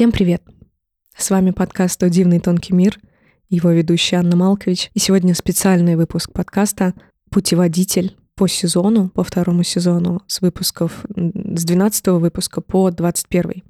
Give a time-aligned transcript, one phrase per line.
[0.00, 0.42] Всем привет!
[1.14, 2.98] С вами подкаст «О дивный тонкий мир»,
[3.50, 4.90] его ведущая Анна Малкович.
[4.94, 6.94] И сегодня специальный выпуск подкаста
[7.30, 13.62] «Путеводитель» по сезону, по второму сезону, с выпусков, с 12 выпуска по 21.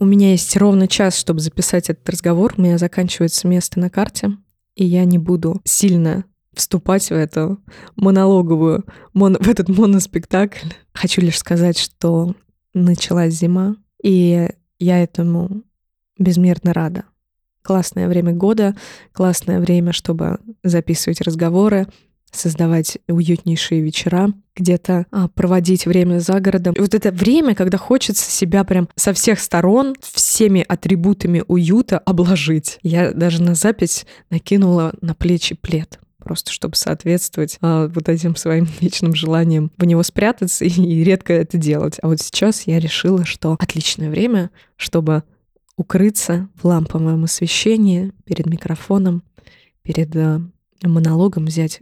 [0.00, 2.54] У меня есть ровно час, чтобы записать этот разговор.
[2.56, 4.32] У меня заканчивается место на карте,
[4.74, 6.24] и я не буду сильно
[6.56, 7.58] вступать в эту
[7.94, 10.68] монологовую, мон, в этот моноспектакль.
[10.92, 12.34] Хочу лишь сказать, что
[12.74, 15.62] началась зима, и я этому
[16.18, 17.04] безмерно рада.
[17.62, 18.76] Классное время года,
[19.12, 21.86] классное время, чтобы записывать разговоры,
[22.30, 26.74] создавать уютнейшие вечера, где-то а, проводить время за городом.
[26.74, 32.78] И вот это время, когда хочется себя прям со всех сторон всеми атрибутами уюта обложить.
[32.82, 38.66] Я даже на запись накинула на плечи плед просто чтобы соответствовать а, вот этим своим
[38.80, 41.98] вечным желаниям в него спрятаться и, и редко это делать.
[42.02, 45.22] А вот сейчас я решила, что отличное время, чтобы
[45.76, 49.22] укрыться в ламповом освещении перед микрофоном,
[49.82, 50.42] перед а,
[50.82, 51.80] монологом, взять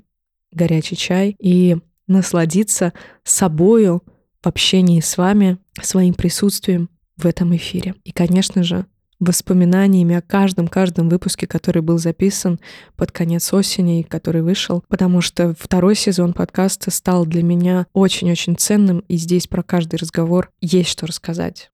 [0.52, 2.92] горячий чай и насладиться
[3.22, 4.02] собою
[4.42, 7.94] в общении с вами, своим присутствием в этом эфире.
[8.04, 8.84] И, конечно же,
[9.20, 12.60] воспоминаниями о каждом-каждом выпуске, который был записан
[12.96, 18.56] под конец осени и который вышел, потому что второй сезон подкаста стал для меня очень-очень
[18.56, 21.70] ценным, и здесь про каждый разговор есть что рассказать.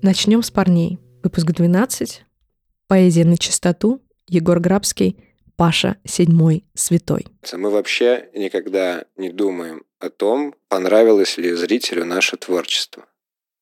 [0.00, 0.98] Начнем с парней.
[1.24, 2.24] Выпуск 12.
[2.86, 4.00] Поэзия на чистоту.
[4.28, 5.16] Егор Грабский.
[5.56, 7.26] Паша Седьмой Святой.
[7.52, 13.06] Мы вообще никогда не думаем о том, понравилось ли зрителю наше творчество.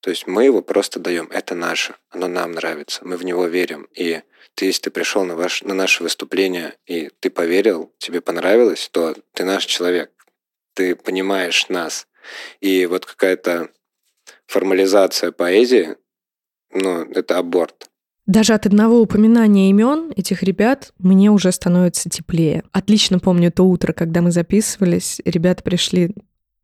[0.00, 1.28] То есть мы его просто даем.
[1.30, 1.94] Это наше.
[2.10, 3.04] Оно нам нравится.
[3.04, 3.88] Мы в него верим.
[3.94, 4.22] И
[4.54, 9.14] ты, если ты пришел на, ваш, на наше выступление, и ты поверил, тебе понравилось, то
[9.32, 10.10] ты наш человек.
[10.74, 12.06] Ты понимаешь нас.
[12.60, 13.70] И вот какая-то
[14.46, 15.96] формализация поэзии,
[16.70, 17.88] ну, это аборт.
[18.26, 22.64] Даже от одного упоминания имен этих ребят мне уже становится теплее.
[22.72, 25.20] Отлично помню то утро, когда мы записывались.
[25.24, 26.12] Ребята пришли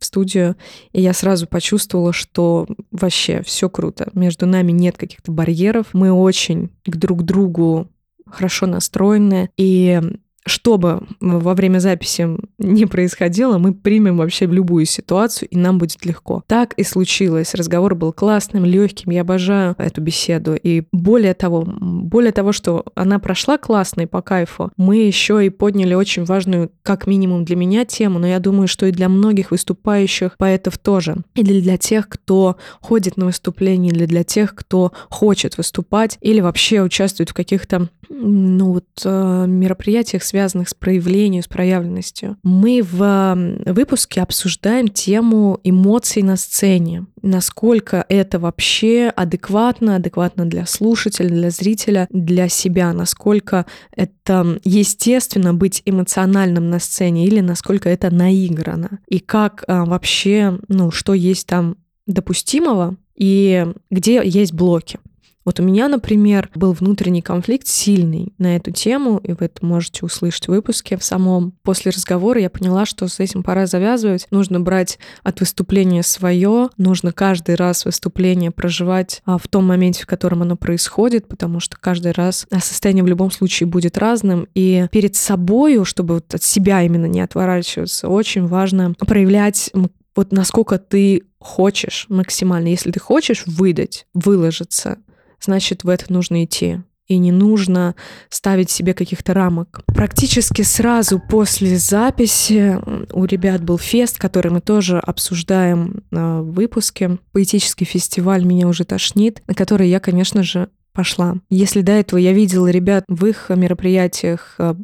[0.03, 0.57] в студию,
[0.93, 4.11] и я сразу почувствовала, что вообще все круто.
[4.13, 5.87] Между нами нет каких-то барьеров.
[5.93, 7.89] Мы очень к друг другу
[8.27, 9.51] хорошо настроены.
[9.57, 10.01] И
[10.45, 16.05] что бы во время записи не происходило, мы примем вообще любую ситуацию, и нам будет
[16.05, 16.43] легко.
[16.47, 17.55] Так и случилось.
[17.55, 19.13] Разговор был классным, легким.
[19.13, 20.55] Я обожаю эту беседу.
[20.55, 25.51] И более того, более того, что она прошла классно и по кайфу, мы еще и
[25.51, 29.51] подняли очень важную, как минимум для меня, тему, но я думаю, что и для многих
[29.51, 31.17] выступающих поэтов тоже.
[31.35, 36.83] Или для тех, кто ходит на выступления, или для тех, кто хочет выступать, или вообще
[36.83, 42.39] участвует в каких-то ну, вот, э, мероприятиях, связанных с проявлением, с проявленностью.
[42.43, 47.05] Мы в выпуске обсуждаем тему эмоций на сцене.
[47.21, 55.83] Насколько это вообще адекватно, адекватно для слушателя, для зрителя, для себя, насколько это естественно быть
[55.85, 59.01] эмоциональным на сцене или насколько это наиграно.
[59.09, 61.77] И как а, вообще, ну, что есть там
[62.07, 64.99] допустимого и где есть блоки.
[65.45, 70.05] Вот у меня, например, был внутренний конфликт сильный на эту тему, и вы это можете
[70.05, 71.53] услышать в выпуске в самом.
[71.63, 74.27] После разговора я поняла, что с этим пора завязывать.
[74.31, 80.07] Нужно брать от выступления свое, нужно каждый раз выступление проживать а, в том моменте, в
[80.07, 84.47] котором оно происходит, потому что каждый раз состояние в любом случае будет разным.
[84.55, 89.71] И перед собою, чтобы вот от себя именно не отворачиваться, очень важно проявлять
[90.15, 92.69] вот насколько ты хочешь максимально.
[92.69, 94.99] Если ты хочешь выдать, выложиться,
[95.43, 97.95] значит, в это нужно идти и не нужно
[98.29, 99.83] ставить себе каких-то рамок.
[99.87, 102.79] Практически сразу после записи
[103.13, 107.19] у ребят был фест, который мы тоже обсуждаем в выпуске.
[107.33, 111.37] Поэтический фестиваль «Меня уже тошнит», на который я, конечно же, пошла.
[111.51, 114.75] Если до этого я видела ребят в их мероприятиях э,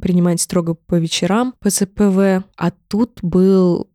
[0.00, 3.88] принимать строго по вечерам по ЦПВ, а тут был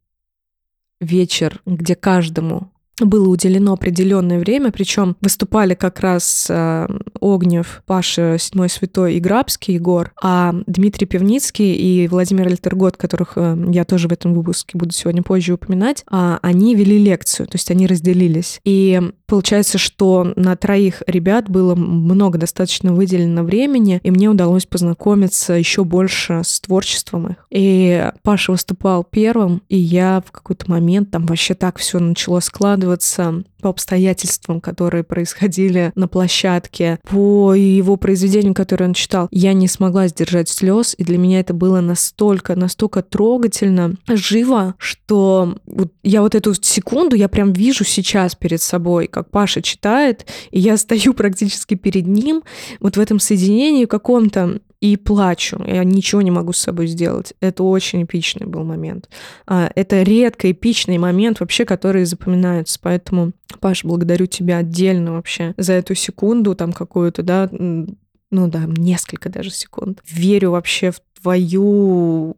[0.99, 6.87] вечер, где каждому было уделено определенное время, причем выступали как раз э,
[7.19, 13.57] Огнев, Паша Седьмой Святой и Грабский Егор, а Дмитрий Певницкий и Владимир Альтергот, которых э,
[13.69, 17.71] я тоже в этом выпуске буду сегодня позже упоминать, э, они вели лекцию, то есть
[17.71, 18.59] они разделились.
[18.63, 25.53] И получается, что на троих ребят было много достаточно выделено времени, и мне удалось познакомиться
[25.53, 27.35] еще больше с творчеством их.
[27.49, 32.80] И Паша выступал первым, и я в какой-то момент там вообще так все начало складываться,
[32.81, 39.67] складываться по обстоятельствам, которые происходили на площадке, по его произведению, которое он читал, я не
[39.67, 46.21] смогла сдержать слез, и для меня это было настолько, настолько трогательно, живо, что вот я
[46.21, 51.13] вот эту секунду, я прям вижу сейчас перед собой, как Паша читает, и я стою
[51.21, 52.41] практически перед ним,
[52.79, 55.63] вот в этом соединении каком-то, и плачу.
[55.65, 57.33] Я ничего не могу с собой сделать.
[57.39, 59.09] Это очень эпичный был момент.
[59.45, 62.79] А, это редко эпичный момент вообще, который запоминается.
[62.81, 69.29] Поэтому, Паш, благодарю тебя отдельно вообще за эту секунду там какую-то, да, ну да, несколько
[69.29, 70.01] даже секунд.
[70.09, 72.35] Верю вообще в твою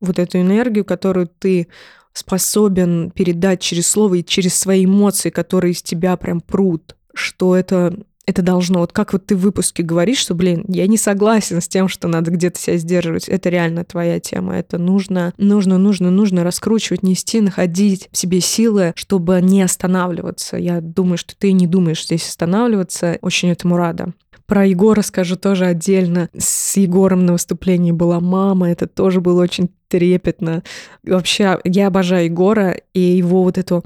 [0.00, 1.68] вот эту энергию, которую ты
[2.12, 7.96] способен передать через слово и через свои эмоции, которые из тебя прям прут, что это
[8.26, 11.68] это должно, вот как вот ты в выпуске говоришь, что, блин, я не согласен с
[11.68, 13.28] тем, что надо где-то себя сдерживать.
[13.28, 14.56] Это реально твоя тема.
[14.56, 20.56] Это нужно, нужно, нужно, нужно раскручивать, нести, находить в себе силы, чтобы не останавливаться.
[20.56, 23.18] Я думаю, что ты не думаешь здесь останавливаться.
[23.20, 24.12] Очень этому рада.
[24.46, 26.28] Про Егора скажу тоже отдельно.
[26.36, 30.62] С Егором на выступлении была мама, это тоже было очень трепетно.
[31.02, 33.84] Вообще, я обожаю Егора и его вот эту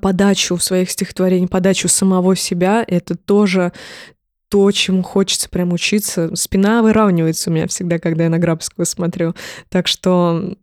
[0.00, 3.72] подачу в своих стихотворениях, подачу самого себя, это тоже
[4.48, 6.34] то, чему хочется прям учиться.
[6.36, 9.34] Спина выравнивается у меня всегда, когда я на Грабского смотрю.
[9.68, 10.54] Так что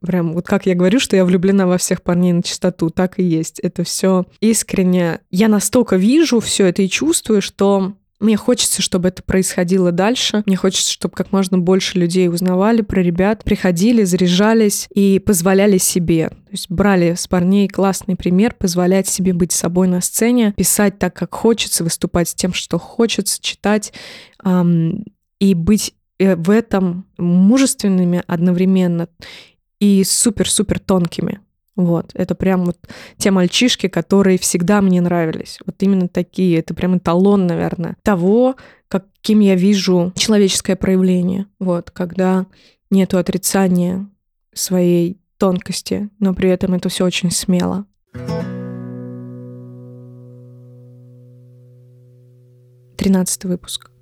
[0.00, 3.22] прям вот как я говорю, что я влюблена во всех парней на чистоту, так и
[3.22, 3.60] есть.
[3.60, 5.20] Это все искренне.
[5.30, 10.42] Я настолько вижу все это и чувствую, что мне хочется, чтобы это происходило дальше.
[10.46, 16.30] Мне хочется, чтобы как можно больше людей узнавали про ребят, приходили, заряжались и позволяли себе.
[16.30, 21.14] То есть брали с парней классный пример, позволять себе быть собой на сцене, писать так,
[21.14, 23.92] как хочется, выступать с тем, что хочется, читать
[24.44, 25.04] эм,
[25.38, 29.08] и быть э, в этом мужественными одновременно
[29.78, 31.40] и супер-супер тонкими.
[31.78, 32.76] Вот, это прям вот
[33.18, 35.60] те мальчишки, которые всегда мне нравились.
[35.64, 36.58] Вот именно такие.
[36.58, 38.56] Это прям эталон, наверное, того,
[38.88, 41.46] каким я вижу человеческое проявление.
[41.60, 42.46] Вот, когда
[42.90, 44.10] нету отрицания
[44.52, 47.86] своей тонкости, но при этом это все очень смело.
[52.96, 53.92] Тринадцатый выпуск.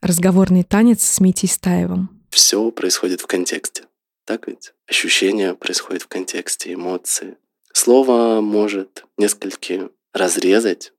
[0.00, 2.10] Разговорный танец с Митей Стаевым.
[2.30, 3.82] Все происходит в контексте.
[4.24, 4.72] Так ведь?
[4.86, 7.36] Ощущение происходит в контексте, эмоции.
[7.72, 10.92] Слово может несколько разрезать,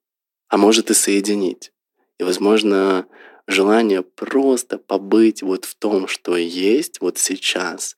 [0.50, 1.72] а может и соединить.
[2.20, 3.08] И, возможно,
[3.48, 7.98] желание просто побыть вот в том, что есть вот сейчас,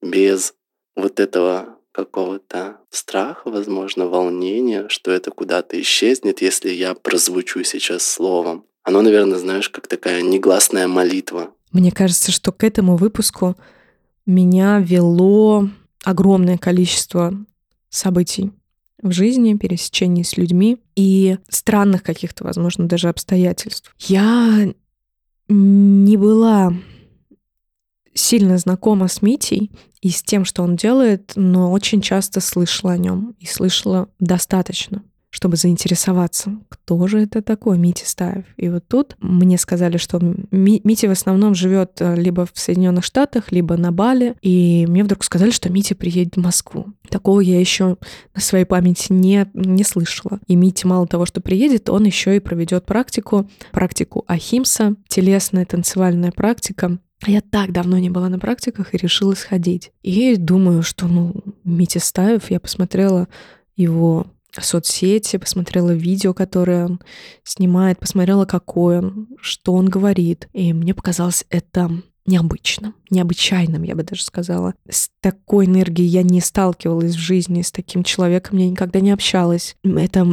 [0.00, 0.54] без
[0.96, 8.64] вот этого какого-то страха, возможно, волнения, что это куда-то исчезнет, если я прозвучу сейчас словом.
[8.82, 11.54] Оно, наверное, знаешь, как такая негласная молитва.
[11.70, 13.56] Мне кажется, что к этому выпуску
[14.26, 15.68] меня вело
[16.04, 17.34] огромное количество
[17.88, 18.52] событий
[19.02, 23.94] в жизни, пересечений с людьми и странных каких-то, возможно, даже обстоятельств.
[23.98, 24.72] Я
[25.48, 26.72] не была
[28.14, 32.98] сильно знакома с Митей и с тем, что он делает, но очень часто слышала о
[32.98, 38.44] нем и слышала достаточно чтобы заинтересоваться, кто же это такой Митя Стаев.
[38.58, 40.20] И вот тут мне сказали, что
[40.50, 45.24] Митя в основном живет э, либо в Соединенных Штатах, либо на Бали, и мне вдруг
[45.24, 46.88] сказали, что Митя приедет в Москву.
[47.08, 47.96] Такого я еще
[48.34, 50.38] на своей памяти не, не слышала.
[50.48, 56.30] И Митя мало того, что приедет, он еще и проведет практику, практику Ахимса, телесная танцевальная
[56.30, 59.92] практика, я так давно не была на практиках и решила сходить.
[60.02, 63.28] И думаю, что, ну, Митя Стаев, я посмотрела
[63.76, 64.26] его
[64.60, 67.00] соцсети, посмотрела видео, которое он
[67.44, 70.48] снимает, посмотрела, какой он, что он говорит.
[70.52, 71.90] И мне показалось это
[72.26, 74.74] необычным, необычайным, я бы даже сказала.
[74.88, 79.76] С такой энергией я не сталкивалась в жизни, с таким человеком я никогда не общалась.
[79.82, 80.26] Это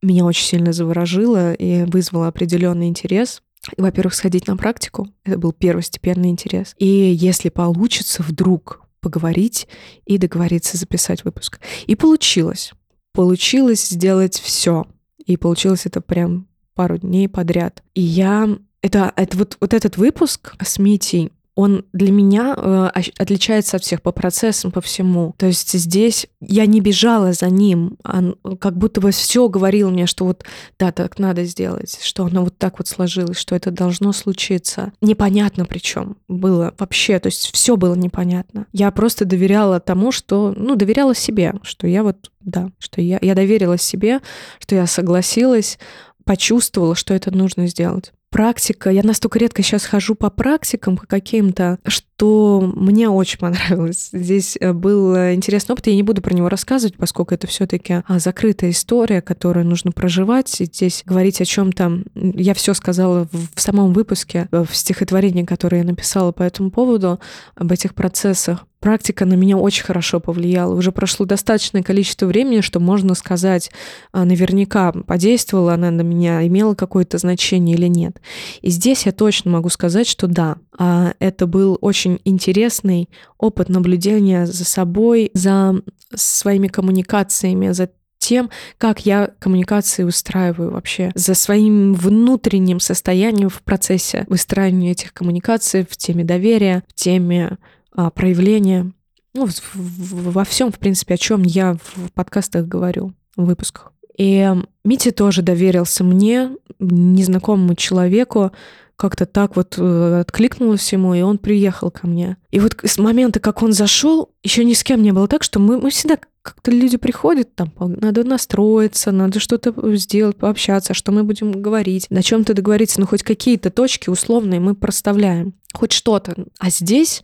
[0.00, 3.42] меня очень сильно заворожило и вызвало определенный интерес.
[3.76, 5.08] Во-первых, сходить на практику.
[5.24, 6.74] Это был первостепенный интерес.
[6.78, 9.68] И если получится вдруг поговорить
[10.06, 11.60] и договориться записать выпуск.
[11.86, 12.72] И получилось
[13.12, 14.86] получилось сделать все.
[15.24, 17.82] И получилось это прям пару дней подряд.
[17.94, 18.48] И я...
[18.80, 24.00] Это, это вот, вот этот выпуск с Митей, он для меня э, отличается от всех
[24.00, 25.34] по процессам, по всему.
[25.38, 30.06] То есть здесь я не бежала за ним, он как будто бы все говорил мне,
[30.06, 30.44] что вот
[30.78, 34.92] да, так надо сделать, что оно вот так вот сложилось, что это должно случиться.
[35.00, 38.66] Непонятно причем было вообще, то есть все было непонятно.
[38.72, 43.34] Я просто доверяла тому, что, ну, доверяла себе, что я вот, да, что я, я
[43.34, 44.20] доверила себе,
[44.60, 45.80] что я согласилась,
[46.22, 48.12] почувствовала, что это нужно сделать.
[48.30, 54.10] Практика, я настолько редко сейчас хожу по практикам, по каким-то, что мне очень понравилось.
[54.12, 58.18] Здесь э, был интересный опыт, я не буду про него рассказывать, поскольку это все-таки а,
[58.18, 60.60] закрытая история, которую нужно проживать.
[60.60, 65.78] И здесь говорить о чем-то, я все сказала в самом выпуске, э, в стихотворении, которое
[65.78, 67.20] я написала по этому поводу,
[67.54, 70.74] об этих процессах практика на меня очень хорошо повлияла.
[70.74, 73.70] Уже прошло достаточное количество времени, что можно сказать
[74.12, 78.20] а, наверняка, подействовала она на меня, имела какое-то значение или нет.
[78.60, 84.64] И здесь я точно могу сказать, что да, это был очень интересный опыт наблюдения за
[84.64, 85.82] собой, за
[86.14, 94.24] своими коммуникациями, за тем, как я коммуникации устраиваю вообще, за своим внутренним состоянием в процессе
[94.28, 97.58] выстраивания этих коммуникаций, в теме доверия, в теме
[97.92, 98.92] а, проявления,
[99.34, 103.92] ну, во всем, в принципе, о чем я в подкастах говорю, в выпусках.
[104.16, 104.52] И
[104.84, 108.52] Митя тоже доверился мне, незнакомому человеку,
[108.98, 112.36] как-то так вот э, откликнулось ему, и он приехал ко мне.
[112.50, 115.60] И вот с момента, как он зашел, еще ни с кем не было так, что
[115.60, 121.22] мы, мы всегда как-то люди приходят, там надо настроиться, надо что-то сделать, пообщаться, что мы
[121.22, 126.34] будем говорить, на чем-то договориться, ну хоть какие-то точки условные мы проставляем, хоть что-то.
[126.58, 127.22] А здесь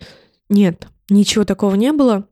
[0.48, 2.28] нет, ничего такого не было.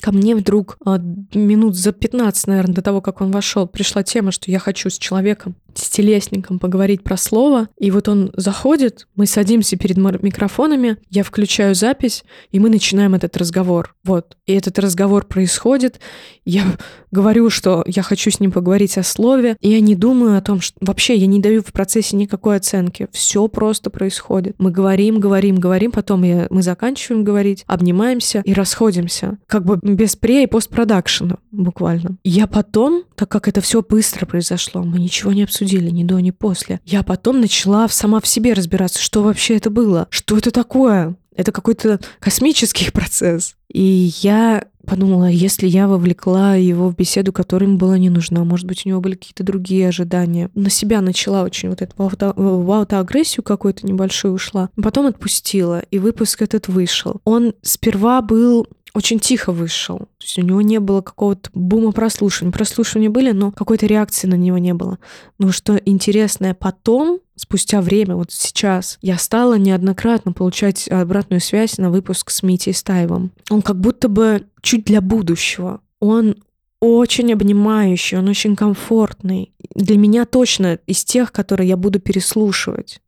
[0.00, 4.30] Ко мне вдруг а, минут за 15, наверное, до того, как он вошел, пришла тема,
[4.30, 7.68] что я хочу с человеком десятилетником поговорить про слово.
[7.78, 13.36] И вот он заходит, мы садимся перед микрофонами, я включаю запись, и мы начинаем этот
[13.36, 13.94] разговор.
[14.04, 14.36] Вот.
[14.46, 16.00] И этот разговор происходит.
[16.44, 16.64] Я
[17.10, 20.60] говорю, что я хочу с ним поговорить о слове, и я не думаю о том,
[20.60, 23.08] что вообще я не даю в процессе никакой оценки.
[23.12, 24.56] Все просто происходит.
[24.58, 29.38] Мы говорим, говорим, говорим, потом я, мы заканчиваем говорить, обнимаемся и расходимся.
[29.46, 32.16] Как бы без пре- и постпродакшена буквально.
[32.24, 36.18] Я потом, так как это все быстро произошло, мы ничего не обсудили, обсудили ни до,
[36.20, 36.80] ни после.
[36.86, 41.16] Я потом начала сама в себе разбираться, что вообще это было, что это такое.
[41.36, 43.56] Это какой-то космический процесс.
[43.72, 48.66] И я подумала, если я вовлекла его в беседу, которая ему была не нужна, может
[48.66, 50.50] быть, у него были какие-то другие ожидания.
[50.54, 56.42] На себя начала очень вот эту в аутоагрессию какую-то небольшую ушла, потом отпустила, и выпуск
[56.42, 57.20] этот вышел.
[57.24, 59.98] Он сперва был очень тихо вышел.
[59.98, 62.52] То есть у него не было какого-то бума прослушивания.
[62.52, 64.98] Прослушивания были, но какой-то реакции на него не было.
[65.38, 71.90] Но что интересное, потом, спустя время, вот сейчас, я стала неоднократно получать обратную связь на
[71.90, 73.32] выпуск с Митей Стаевым.
[73.48, 75.80] Он как будто бы чуть для будущего.
[76.00, 76.36] Он
[76.80, 79.52] очень обнимающий, он очень комфортный.
[79.74, 83.00] Для меня точно из тех, которые я буду переслушивать.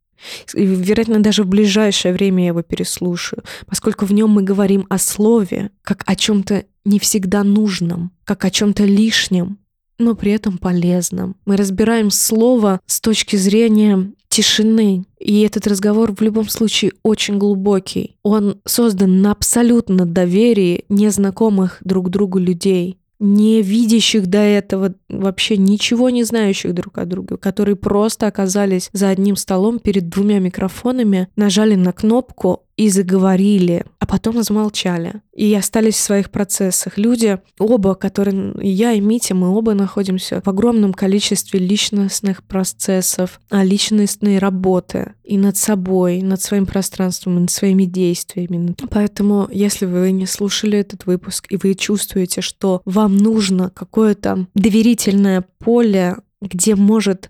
[0.53, 5.71] Вероятно, даже в ближайшее время я его переслушаю, поскольку в нем мы говорим о слове,
[5.81, 9.59] как о чем-то не всегда нужном, как о чем-то лишнем,
[9.99, 11.35] но при этом полезном.
[11.45, 15.05] Мы разбираем слово с точки зрения тишины.
[15.19, 18.17] И этот разговор в любом случае очень глубокий.
[18.23, 26.09] Он создан на абсолютно доверии незнакомых друг другу людей не видящих до этого, вообще ничего
[26.09, 31.75] не знающих друг о друге, которые просто оказались за одним столом перед двумя микрофонами, нажали
[31.75, 35.21] на кнопку и заговорили, а потом замолчали.
[35.33, 36.97] И остались в своих процессах.
[36.97, 43.63] Люди, оба, которые, я и Митя, мы оба находимся в огромном количестве личностных процессов, а
[43.63, 48.75] личностной работы и над собой, и над своим пространством, и над своими действиями.
[48.89, 55.45] Поэтому, если вы не слушали этот выпуск, и вы чувствуете, что вам нужно какое-то доверительное
[55.59, 57.29] поле, где может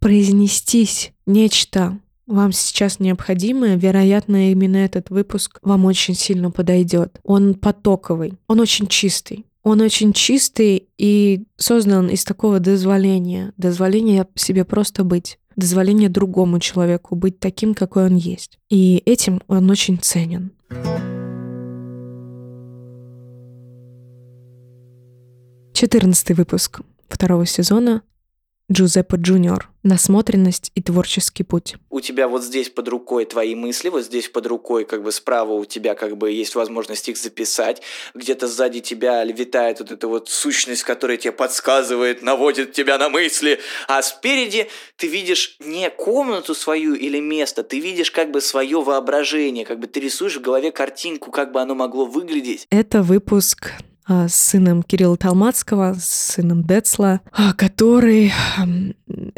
[0.00, 1.98] произнестись нечто
[2.28, 7.18] вам сейчас необходимое, вероятно, именно этот выпуск вам очень сильно подойдет.
[7.24, 9.46] Он потоковый, он очень чистый.
[9.64, 13.52] Он очень чистый и создан из такого дозволения.
[13.56, 15.38] Дозволения себе просто быть.
[15.56, 18.58] Дозволение другому человеку быть таким, какой он есть.
[18.70, 20.52] И этим он очень ценен.
[25.72, 28.02] Четырнадцатый выпуск второго сезона
[28.70, 29.70] Джузеппе Джуниор.
[29.88, 31.76] Насмотренность и творческий путь.
[31.88, 35.54] У тебя вот здесь под рукой твои мысли, вот здесь под рукой как бы справа
[35.54, 37.80] у тебя как бы есть возможность их записать.
[38.14, 43.60] Где-то сзади тебя витает вот эта вот сущность, которая тебе подсказывает, наводит тебя на мысли.
[43.86, 44.68] А спереди
[44.98, 49.86] ты видишь не комнату свою или место, ты видишь как бы свое воображение, как бы
[49.86, 52.66] ты рисуешь в голове картинку, как бы оно могло выглядеть.
[52.68, 53.72] Это выпуск
[54.08, 58.32] с сыном Кирилла Талмацкого, с сыном Децла, а, который...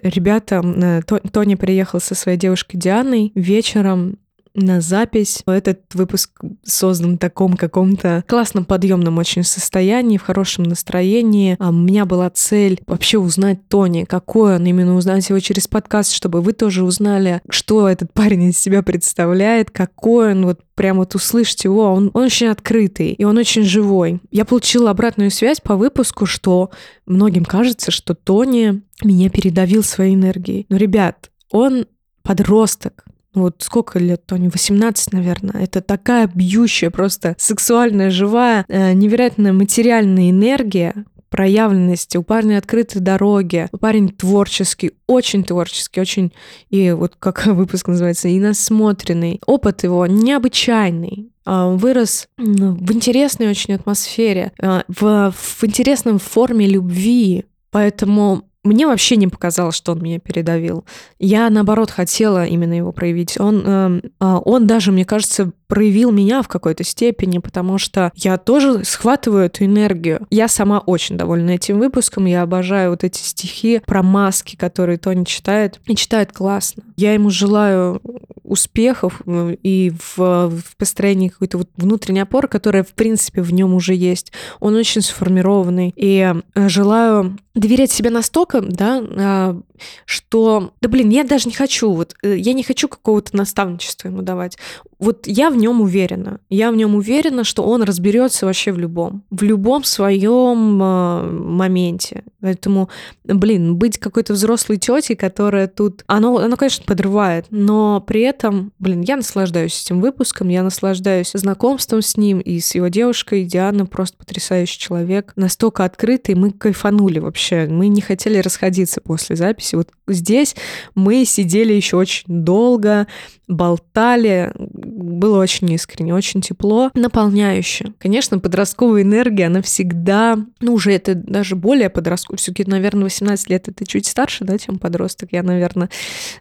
[0.03, 4.17] Ребята, э, Тони приехал со своей девушкой Дианой вечером
[4.55, 5.43] на запись.
[5.47, 11.57] Этот выпуск создан в таком каком-то классном подъемном очень состоянии, в хорошем настроении.
[11.59, 16.13] А у меня была цель вообще узнать Тони, какой он, именно узнать его через подкаст,
[16.13, 21.15] чтобы вы тоже узнали, что этот парень из себя представляет, какой он, вот прям вот
[21.15, 24.21] услышать его, он, он очень открытый, и он очень живой.
[24.31, 26.71] Я получила обратную связь по выпуску, что
[27.07, 30.67] многим кажется, что Тони меня передавил своей энергией.
[30.69, 31.87] Но, ребят, он
[32.23, 34.49] подросток, вот сколько лет Тони?
[34.49, 35.63] 18, наверное.
[35.63, 43.69] Это такая бьющая, просто сексуальная, живая, э, невероятная материальная энергия, проявленности, у парня открытые дороги,
[43.81, 46.33] парень творческий, очень творческий, очень,
[46.71, 49.41] и вот как выпуск называется, и насмотренный.
[49.47, 51.31] Опыт его необычайный.
[51.47, 59.17] А, вырос в интересной очень атмосфере, а, в, в интересном форме любви, Поэтому мне вообще
[59.17, 60.85] не показалось, что он меня передавил.
[61.19, 63.41] Я, наоборот, хотела именно его проявить.
[63.41, 68.85] Он, э, он даже, мне кажется, проявил меня в какой-то степени, потому что я тоже
[68.85, 70.27] схватываю эту энергию.
[70.31, 72.27] Я сама очень довольна этим выпуском.
[72.27, 75.81] Я обожаю вот эти стихи про маски, которые Тони читает.
[75.87, 76.83] И читает классно.
[76.97, 78.03] Я ему желаю
[78.51, 83.75] успехов э, и в, в построении какой-то вот внутренней опоры, которая, в принципе, в нем
[83.75, 84.33] уже есть.
[84.59, 85.95] Он очень сформированный.
[85.95, 89.61] И э, желаю доверять себе настолько, да, а,
[90.05, 94.23] что, да блин, я даже не хочу, вот, э, я не хочу какого-то наставничества ему
[94.23, 94.59] давать.
[95.01, 96.41] Вот я в нем уверена.
[96.51, 102.25] Я в нем уверена, что он разберется вообще в любом, в любом своем э, моменте.
[102.43, 102.91] Поэтому,
[103.25, 109.01] блин, быть какой-то взрослой тетей, которая тут, оно, оно, конечно, подрывает, но при этом, блин,
[109.01, 113.45] я наслаждаюсь этим выпуском, я наслаждаюсь знакомством с ним и с его девушкой.
[113.45, 119.77] Диана просто потрясающий человек, настолько открытый, мы кайфанули вообще, мы не хотели расходиться после записи.
[119.77, 120.57] Вот здесь
[120.95, 123.07] мы сидели еще очень долго,
[123.51, 127.93] болтали, было очень искренне, очень тепло, наполняюще.
[127.99, 133.69] Конечно, подростковая энергия, она всегда, ну, уже это даже более подростковая, все-таки, наверное, 18 лет
[133.69, 135.91] это чуть старше, да, чем подросток, я, наверное,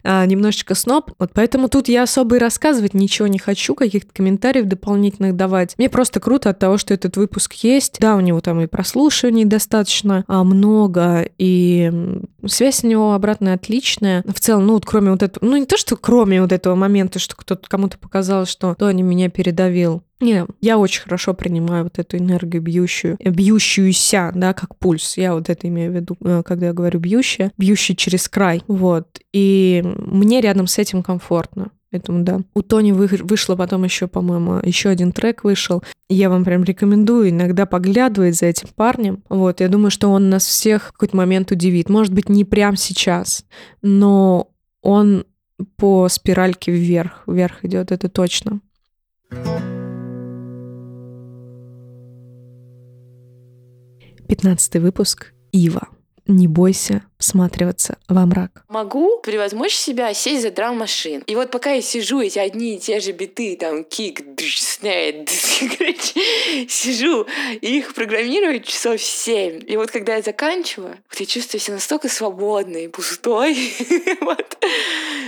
[0.03, 4.65] а, немножечко сноб, вот поэтому тут я особо и рассказывать ничего не хочу, каких-то комментариев
[4.65, 5.75] дополнительных давать.
[5.77, 9.45] Мне просто круто от того, что этот выпуск есть, да, у него там и прослушиваний
[9.45, 11.91] достаточно а, много, и
[12.45, 14.23] связь с него обратная отличная.
[14.27, 16.98] В целом, ну, вот кроме вот этого, ну, не то, что кроме вот этого момента,
[16.99, 20.03] моменты, что кто-то кому-то показал, что Тони меня передавил.
[20.19, 25.15] Не, я очень хорошо принимаю вот эту энергию бьющую, бьющуюся, да, как пульс.
[25.17, 28.61] Я вот это имею в виду, э, когда я говорю бьющая, бьющий через край.
[28.67, 29.19] Вот.
[29.31, 31.71] И мне рядом с этим комфортно.
[31.91, 32.41] Поэтому да.
[32.53, 35.81] У Тони вы, вышло потом еще, по-моему, еще один трек вышел.
[36.09, 39.23] Я вам прям рекомендую иногда поглядывать за этим парнем.
[39.29, 41.89] Вот, я думаю, что он нас всех в какой-то момент удивит.
[41.89, 43.45] Может быть, не прямо сейчас,
[43.81, 45.25] но он
[45.75, 47.23] по спиральке вверх.
[47.27, 48.61] Вверх идет, это точно.
[54.27, 55.33] Пятнадцатый выпуск.
[55.51, 55.87] Ива
[56.29, 58.63] не бойся всматриваться во мрак.
[58.69, 61.23] Могу превозмочь себя, сесть за драм-машин.
[61.25, 65.27] И вот пока я сижу, эти одни и те же биты, там, кик, снэт,
[66.69, 67.25] сижу,
[67.61, 69.59] и их программирую часов семь.
[69.67, 73.57] И вот когда я заканчиваю, вот я чувствую себя настолько свободной, пустой,
[74.21, 74.57] вот,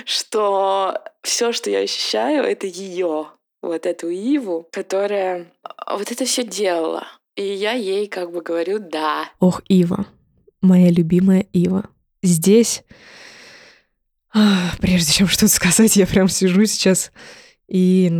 [0.06, 3.28] что все, что я ощущаю, это ее,
[3.62, 5.52] вот эту Иву, которая
[5.90, 7.08] вот это все делала.
[7.36, 9.30] И я ей как бы говорю «да».
[9.40, 10.06] Ох, Ива,
[10.62, 11.86] моя любимая Ива.
[12.22, 12.84] Здесь,
[14.80, 17.12] прежде чем что-то сказать, я прям сижу сейчас
[17.68, 18.12] и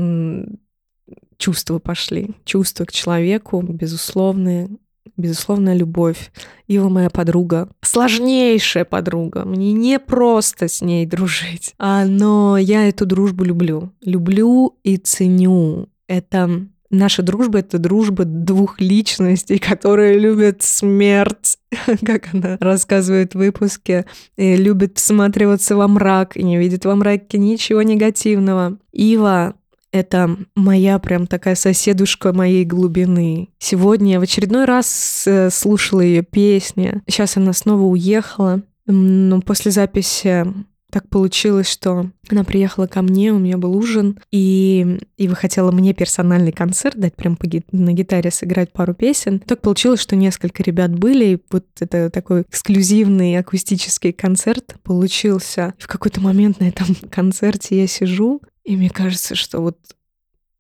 [1.38, 2.32] чувства пошли.
[2.46, 4.70] Чувства к человеку, безусловные,
[5.18, 6.32] безусловная любовь.
[6.68, 9.44] Ива моя подруга, сложнейшая подруга.
[9.46, 11.74] Мне не просто с ней дружить.
[11.78, 13.92] А, но я эту дружбу люблю.
[14.02, 15.90] Люблю и ценю.
[16.08, 21.58] Это Наша дружба— это дружба двух личностей, которые любят смерть,
[22.06, 27.38] как она рассказывает в выпуске, и любит всматриваться во мрак и не видит во мраке
[27.38, 28.78] ничего негативного.
[28.92, 29.56] Ива
[29.92, 33.50] это моя прям такая соседушка моей глубины.
[33.60, 37.02] Сегодня я в очередной раз э, слушала ее песни.
[37.08, 38.62] Сейчас она снова уехала.
[38.88, 40.46] Но после записи
[40.92, 45.72] так получилось, что она приехала ко мне, у меня был ужин, и, и вы хотела
[45.72, 49.40] мне персональный концерт дать, прям по, на гитаре сыграть пару песен.
[49.40, 55.74] Так получилось, что несколько ребят были, и вот это такой эксклюзивный акустический концерт получился.
[55.80, 59.78] В какой-то момент на этом концерте я сижу, и мне кажется, что вот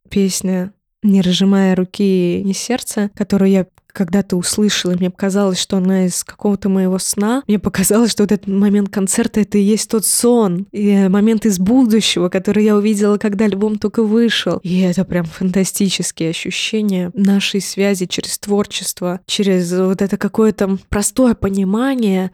[0.10, 6.06] песня «Не разжимая руки, не сердца», которую я когда-то услышала, и мне показалось, что она
[6.06, 7.44] из какого-то моего сна.
[7.48, 11.60] Мне показалось, что вот этот момент концерта— это и есть тот сон, и момент из
[11.60, 14.60] будущего, который я увидела, когда альбом только вышел.
[14.64, 22.32] И это прям фантастические ощущения нашей связи через творчество, через вот это какое-то простое понимание,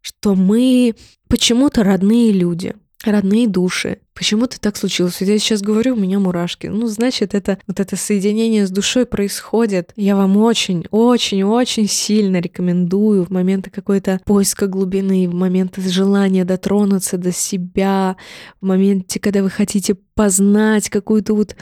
[0.00, 0.94] что мы
[1.28, 3.98] почему-то родные люди родные души.
[4.14, 5.20] Почему-то так случилось.
[5.20, 6.66] Вот я сейчас говорю, у меня мурашки.
[6.66, 9.92] Ну, значит, это вот это соединение с душой происходит.
[9.96, 16.44] Я вам очень, очень, очень сильно рекомендую в моменты какой-то поиска глубины, в моменты желания
[16.44, 18.16] дотронуться до себя,
[18.60, 21.56] в моменте, когда вы хотите познать какую-то вот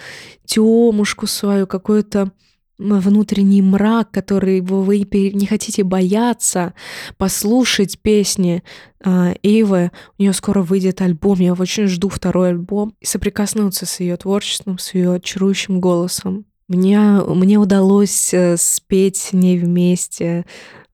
[0.44, 2.32] темушку свою, какую-то
[2.80, 6.74] внутренний мрак, который вы не хотите бояться,
[7.16, 8.62] послушать песни
[9.04, 9.90] э, Эйвы.
[10.18, 14.78] У нее скоро выйдет альбом, я очень жду второй альбом, и соприкоснуться с ее творчеством,
[14.78, 16.46] с ее чарующим голосом.
[16.68, 20.46] Мне, мне удалось э, спеть с ней вместе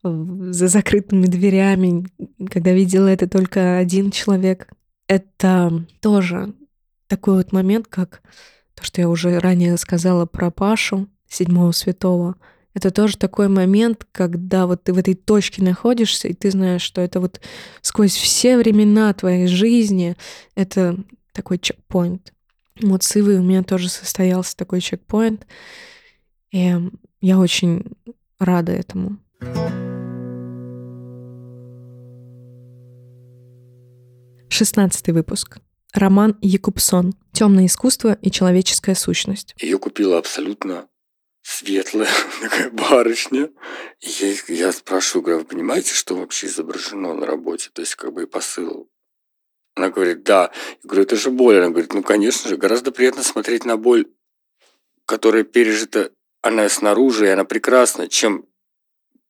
[0.03, 2.07] за закрытыми дверями,
[2.51, 4.69] когда видела это только один человек.
[5.09, 6.55] Это тоже
[7.09, 8.23] такой вот момент, как
[8.75, 12.37] то, что я уже ранее сказала про Пашу, седьмого святого.
[12.75, 17.01] Это тоже такой момент, когда вот ты в этой точке находишься, и ты знаешь, что
[17.01, 17.41] это вот
[17.81, 20.15] сквозь все времена твоей жизни,
[20.55, 20.97] это
[21.33, 22.35] такой чекпоинт.
[22.83, 25.47] Вот с Ивой у меня тоже состоялся такой чекпоинт,
[26.53, 26.75] и
[27.23, 27.85] я очень
[28.39, 29.19] рада этому.
[34.51, 35.59] Шестнадцатый выпуск.
[35.93, 37.15] Роман Якубсон.
[37.33, 39.55] Темное искусство и человеческая сущность.
[39.61, 40.87] Ее купила абсолютно
[41.47, 42.09] светлая
[42.41, 43.51] такая барышня.
[44.01, 47.71] И я, я спрашиваю, говорю, вы понимаете, что вообще изображено на работе?
[47.73, 48.91] То есть как бы и посыл.
[49.77, 50.51] Она говорит, да.
[50.83, 51.59] Я говорю, это же боль.
[51.59, 54.07] Она говорит, ну, конечно же, гораздо приятно смотреть на боль,
[55.07, 56.11] которая пережита,
[56.43, 58.47] она снаружи, и она прекрасна, чем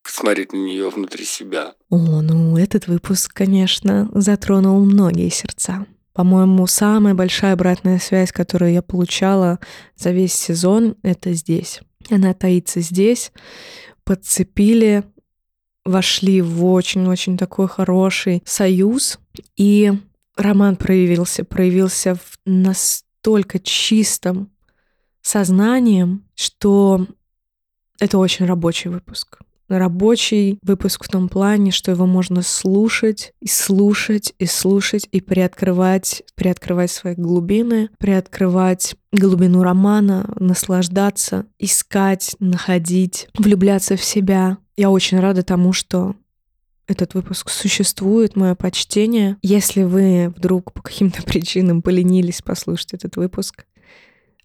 [0.05, 1.75] смотреть на нее внутри себя.
[1.91, 5.87] О, ну этот выпуск, конечно, затронул многие сердца.
[6.13, 9.59] По-моему, самая большая обратная связь, которую я получала
[9.97, 11.81] за весь сезон, это здесь.
[12.11, 13.33] Она таится здесь.
[14.05, 15.05] Подцепили,
[15.85, 19.19] вошли в очень-очень такой хороший союз.
[19.57, 19.93] И
[20.37, 24.51] роман проявился, проявился в настолько чистом
[25.21, 27.07] сознанием, что
[27.99, 34.35] это очень рабочий выпуск рабочий выпуск в том плане, что его можно слушать и слушать
[34.39, 44.05] и слушать и приоткрывать, приоткрывать свои глубины, приоткрывать глубину романа, наслаждаться, искать, находить, влюбляться в
[44.05, 44.59] себя.
[44.77, 46.15] Я очень рада тому, что
[46.87, 49.37] этот выпуск существует, мое почтение.
[49.43, 53.67] Если вы вдруг по каким-то причинам поленились послушать этот выпуск,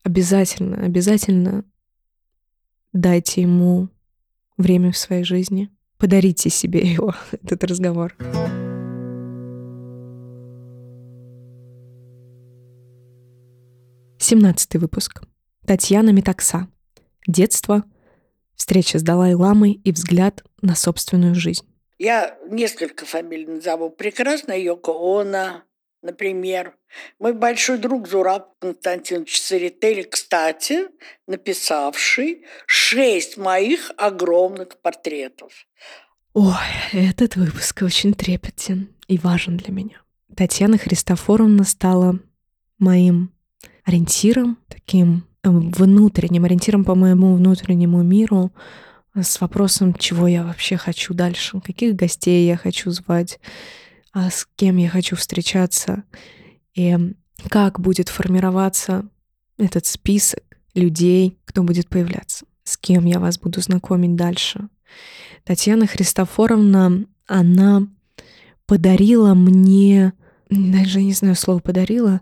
[0.03, 1.63] обязательно, обязательно
[2.93, 3.89] дайте ему
[4.62, 5.69] время в своей жизни.
[5.97, 8.15] Подарите себе его, этот разговор.
[14.17, 15.21] Семнадцатый выпуск.
[15.65, 16.67] Татьяна Метакса.
[17.28, 17.84] Детство,
[18.56, 21.65] встреча с Далай-ламой и взгляд на собственную жизнь.
[21.97, 23.89] Я несколько фамилий назову.
[23.89, 25.62] Прекрасная Йоко Оно,
[26.02, 26.74] Например,
[27.20, 30.88] мой большой друг Зураб Константинович Церетели, кстати,
[31.28, 35.54] написавший шесть моих огромных портретов.
[36.34, 36.56] Ой,
[36.94, 40.02] этот выпуск очень трепетен и важен для меня.
[40.36, 42.20] Татьяна Христофоровна стала
[42.80, 43.32] моим
[43.84, 48.52] ориентиром, таким э, внутренним ориентиром по моему внутреннему миру,
[49.14, 53.40] с вопросом, чего я вообще хочу дальше, каких гостей я хочу звать,
[54.13, 56.04] а с кем я хочу встречаться
[56.74, 56.97] и
[57.50, 59.06] как будет формироваться
[59.58, 60.43] этот список
[60.74, 64.69] людей, кто будет появляться, с кем я вас буду знакомить дальше.
[65.43, 67.88] Татьяна Христофоровна, она
[68.65, 70.13] подарила мне,
[70.50, 72.21] даже не знаю, слово подарила,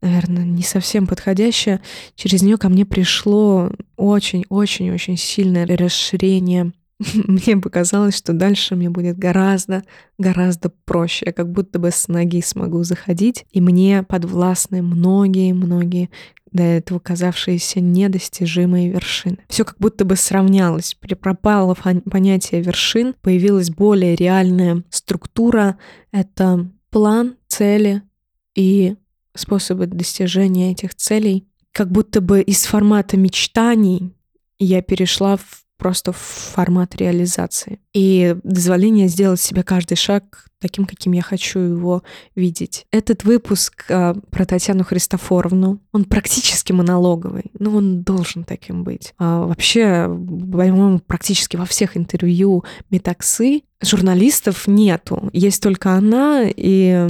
[0.00, 1.80] наверное, не совсем подходящее.
[2.14, 6.72] Через нее ко мне пришло очень-очень-очень сильное расширение
[7.14, 9.82] мне показалось, что дальше мне будет гораздо,
[10.18, 11.26] гораздо проще.
[11.26, 16.10] Я как будто бы с ноги смогу заходить, и мне подвластны многие-многие
[16.52, 19.38] до этого казавшиеся недостижимые вершины.
[19.48, 20.96] Все как будто бы сравнялось.
[21.20, 25.78] Пропало понятие вершин, появилась более реальная структура.
[26.12, 28.02] Это план, цели
[28.54, 28.94] и
[29.34, 31.48] способы достижения этих целей.
[31.72, 34.14] Как будто бы из формата мечтаний
[34.60, 37.80] я перешла в просто формат реализации.
[37.92, 42.02] И дозволение сделать себе каждый шаг таким, каким я хочу его
[42.34, 42.86] видеть.
[42.90, 49.12] Этот выпуск а, про Татьяну Христофоровну, он практически монологовый, но он должен таким быть.
[49.18, 55.28] А, вообще, по-моему, практически во всех интервью Метаксы журналистов нету.
[55.32, 57.06] Есть только она и,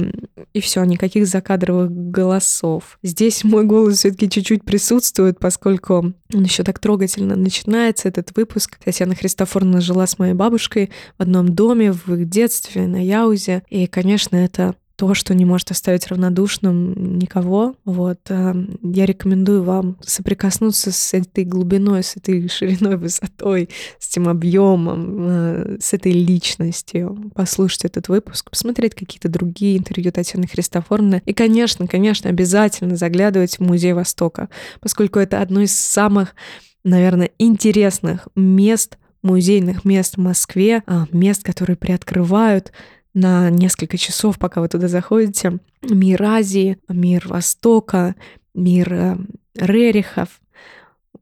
[0.53, 2.99] и все, никаких закадровых голосов.
[3.03, 8.77] Здесь мой голос все-таки чуть-чуть присутствует, поскольку он еще так трогательно начинается, этот выпуск.
[8.83, 13.44] Татьяна Христофоровна жила с моей бабушкой в одном доме в их детстве на Яузе.
[13.69, 17.75] И, конечно, это то, что не может оставить равнодушным никого.
[17.83, 18.19] Вот.
[18.29, 25.17] Э, я рекомендую вам соприкоснуться с этой глубиной, с этой шириной, высотой, с этим объемом,
[25.19, 27.31] э, с этой личностью.
[27.35, 31.21] Послушать этот выпуск, посмотреть какие-то другие интервью Татьяны Христофоровны.
[31.25, 36.35] И, конечно, конечно, обязательно заглядывать в Музей Востока, поскольку это одно из самых,
[36.83, 42.71] наверное, интересных мест музейных мест в Москве, а, мест, которые приоткрывают
[43.15, 48.13] на несколько часов, пока вы туда заходите, мир Азии, мир Востока,
[48.53, 49.17] мир э,
[49.55, 50.41] Рерихов.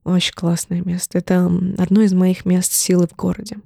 [0.03, 1.19] Очень классное место.
[1.19, 1.45] Это
[1.77, 3.57] одно из моих мест силы в городе.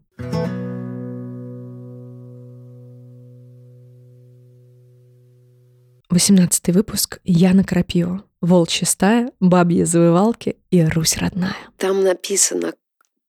[6.09, 8.23] Восемнадцатый выпуск Яна Крапива.
[8.41, 11.55] Волчья стая, бабьи завывалки и Русь родная.
[11.77, 12.73] Там написано,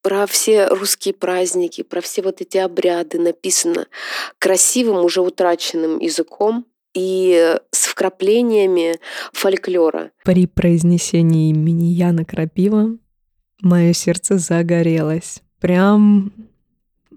[0.03, 3.87] про все русские праздники, про все вот эти обряды написано
[4.39, 8.97] красивым, уже утраченным языком и с вкраплениями
[9.33, 10.11] фольклора.
[10.25, 12.97] При произнесении имени Яна Крапива
[13.61, 15.43] мое сердце загорелось.
[15.61, 16.33] Прям,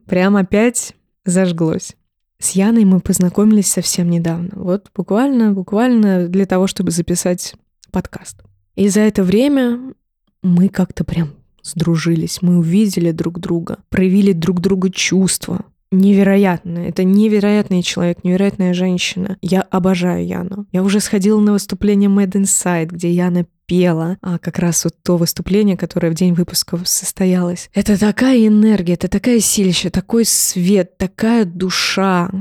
[0.08, 0.94] прям опять
[1.26, 1.96] зажглось.
[2.40, 4.50] С Яной мы познакомились совсем недавно.
[4.54, 7.54] Вот буквально, буквально для того, чтобы записать
[7.92, 8.42] подкаст.
[8.76, 9.94] И за это время
[10.42, 15.66] мы как-то прям сдружились, мы увидели друг друга, проявили друг друга чувства.
[15.94, 16.80] Невероятно.
[16.80, 19.38] Это невероятный человек, невероятная женщина.
[19.42, 20.66] Я обожаю Яну.
[20.72, 25.18] Я уже сходила на выступление Mad Inside, где Яна пела, а как раз вот то
[25.18, 27.70] выступление, которое в день выпуска состоялось.
[27.74, 32.32] Это такая энергия, это такая силища, такой свет, такая душа.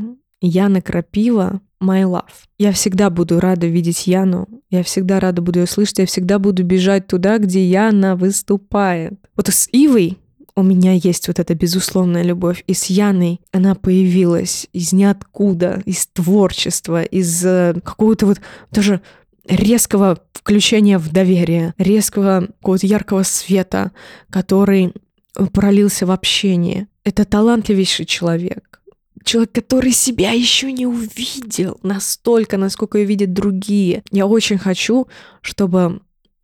[0.41, 2.25] Яна Крапива my love.
[2.59, 6.63] Я всегда буду рада видеть Яну, я всегда рада буду ее слышать, я всегда буду
[6.65, 9.15] бежать туда, где Яна выступает.
[9.37, 10.19] Вот с Ивой
[10.57, 12.65] у меня есть вот эта безусловная любовь.
[12.67, 18.41] И с Яной она появилась из ниоткуда, из творчества, из э, какого-то вот
[18.73, 19.01] тоже
[19.49, 23.93] резкого включения в доверие, резкого какого-то яркого света,
[24.29, 24.93] который
[25.53, 26.89] пролился в общение.
[27.05, 28.80] Это талантливейший человек
[29.25, 34.03] человек, который себя еще не увидел настолько, насколько ее видят другие.
[34.11, 35.09] Я очень хочу,
[35.41, 36.01] чтобы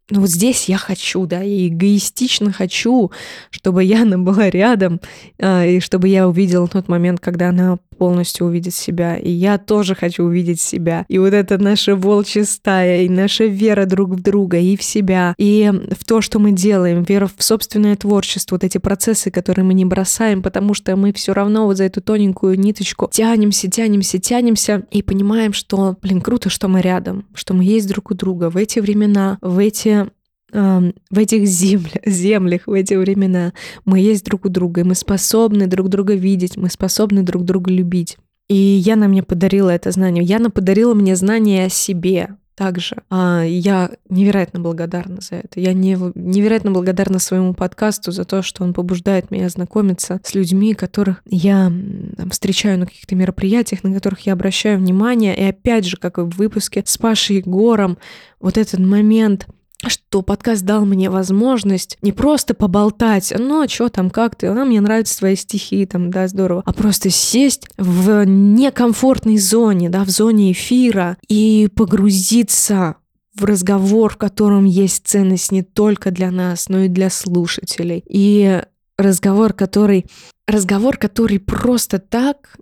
[0.08, 3.10] ну вот здесь я хочу, да, я эгоистично хочу,
[3.50, 5.00] чтобы Яна была рядом,
[5.40, 9.16] а, и чтобы я увидела тот момент, когда она полностью увидит себя.
[9.16, 11.04] И я тоже хочу увидеть себя.
[11.08, 15.34] И вот это наша волчья стая, и наша вера друг в друга, и в себя,
[15.38, 19.74] и в то, что мы делаем, вера в собственное творчество, вот эти процессы, которые мы
[19.74, 24.84] не бросаем, потому что мы все равно вот за эту тоненькую ниточку тянемся, тянемся, тянемся,
[24.90, 28.56] и понимаем, что, блин, круто, что мы рядом, что мы есть друг у друга в
[28.56, 30.08] эти времена, в эти
[30.56, 33.52] в этих землях, землях, в эти времена
[33.84, 37.70] мы есть друг у друга, и мы способны друг друга видеть, мы способны друг друга
[37.70, 38.16] любить.
[38.48, 40.24] И Яна мне подарила это знание.
[40.24, 42.96] Яна подарила мне знание о себе также.
[43.10, 45.60] А я невероятно благодарна за это.
[45.60, 50.74] Я не, невероятно благодарна своему подкасту за то, что он побуждает меня знакомиться с людьми,
[50.74, 51.70] которых я
[52.30, 55.36] встречаю на каких-то мероприятиях, на которых я обращаю внимание.
[55.36, 57.98] И опять же, как в выпуске с Пашей Егором,
[58.40, 59.46] вот этот момент
[59.86, 64.80] что подкаст дал мне возможность не просто поболтать, ну, что там, как ты, а, мне
[64.80, 70.52] нравятся твои стихи, там, да, здорово, а просто сесть в некомфортной зоне, да, в зоне
[70.52, 72.96] эфира и погрузиться
[73.34, 78.02] в разговор, в котором есть ценность не только для нас, но и для слушателей.
[78.06, 78.62] И
[78.96, 80.06] разговор, который,
[80.46, 82.56] разговор, который просто так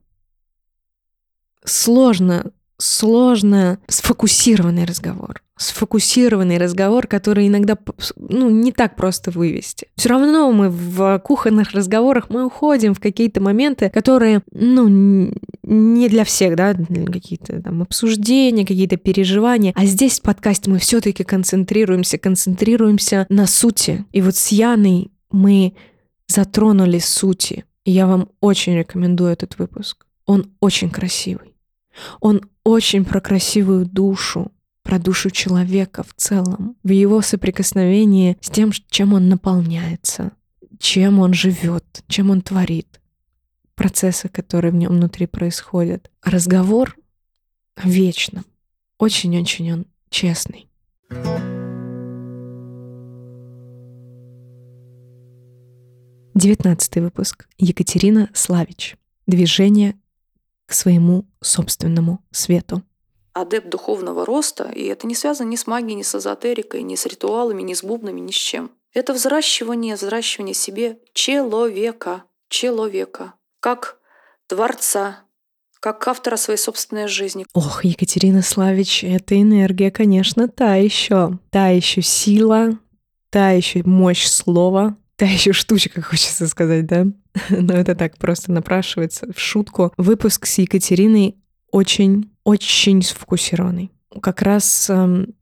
[1.65, 7.79] сложно, сложно сфокусированный разговор сфокусированный разговор, который иногда
[8.17, 9.87] ну, не так просто вывести.
[9.97, 15.33] Все равно мы в кухонных разговорах мы уходим в какие-то моменты, которые, ну,
[15.63, 19.73] не для всех, да, какие-то там обсуждения, какие-то переживания.
[19.77, 24.05] А здесь в подкасте мы все-таки концентрируемся, концентрируемся на сути.
[24.13, 25.75] И вот с Яной мы
[26.27, 27.65] затронули сути.
[27.85, 30.07] И я вам очень рекомендую этот выпуск.
[30.27, 31.55] Он очень красивый.
[32.21, 34.51] Он очень про красивую душу,
[34.83, 40.33] про душу человека в целом, в его соприкосновении с тем, чем он наполняется,
[40.79, 43.01] чем он живет, чем он творит,
[43.75, 46.11] процессы, которые в нем внутри происходят.
[46.23, 46.97] Разговор
[47.83, 48.45] вечно.
[48.99, 50.69] Очень-очень он честный.
[56.35, 57.47] Девятнадцатый выпуск.
[57.59, 58.97] Екатерина Славич.
[59.27, 59.95] Движение
[60.67, 62.83] к своему собственному свету.
[63.33, 67.05] Адепт духовного роста, и это не связано ни с магией, ни с эзотерикой, ни с
[67.07, 68.71] ритуалами, ни с бубнами, ни с чем.
[68.93, 73.99] Это взращивание, взращивание себе человека, человека, как
[74.47, 75.25] творца,
[75.81, 77.45] как автора своей собственной жизни.
[77.53, 81.39] Ох, Екатерина Славич, эта энергия, конечно, та еще.
[81.51, 82.79] Та еще сила,
[83.31, 87.07] та еще мощь слова, та еще штучка, хочется сказать, да?
[87.51, 89.93] Но это так просто напрашивается в шутку.
[89.97, 91.37] Выпуск с Екатериной
[91.71, 93.91] очень, очень сфокусированный.
[94.21, 95.35] Как раз эм,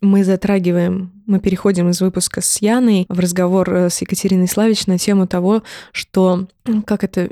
[0.00, 4.98] мы затрагиваем, мы переходим из выпуска с Яной в разговор э, с Екатериной Славич на
[4.98, 5.62] тему того,
[5.92, 6.48] что
[6.86, 7.28] как это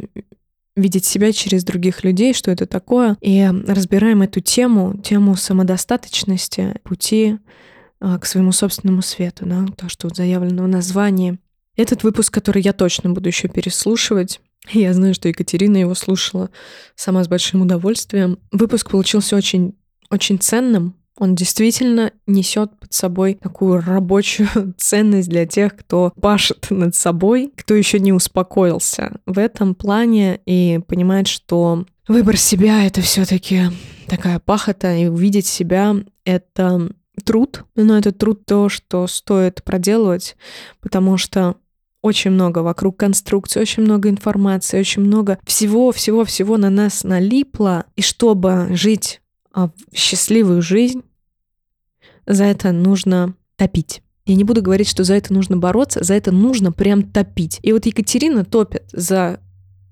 [0.79, 3.17] видеть себя через других людей, что это такое.
[3.21, 7.39] И разбираем эту тему, тему самодостаточности, пути
[8.01, 11.39] а, к своему собственному свету, да, то, что заявлено в названии.
[11.79, 14.41] Этот выпуск, который я точно буду еще переслушивать,
[14.73, 16.51] я знаю, что Екатерина его слушала
[16.97, 18.41] сама с большим удовольствием.
[18.51, 19.75] Выпуск получился очень,
[20.11, 26.95] очень ценным, он действительно несет под собой такую рабочую ценность для тех, кто пашет над
[26.95, 33.63] собой, кто еще не успокоился в этом плане и понимает, что выбор себя это все-таки
[34.07, 36.89] такая пахота, и увидеть себя это
[37.25, 40.37] труд, но это труд то, что стоит проделывать,
[40.81, 41.57] потому что
[42.03, 47.87] очень много вокруг конструкции, очень много информации, очень много всего-всего-всего на нас налипло.
[47.97, 49.21] И чтобы жить
[49.53, 51.03] а, счастливую жизнь,
[52.27, 54.03] за это нужно топить.
[54.27, 57.59] Я не буду говорить, что за это нужно бороться, за это нужно прям топить.
[57.63, 59.41] И вот Екатерина топит за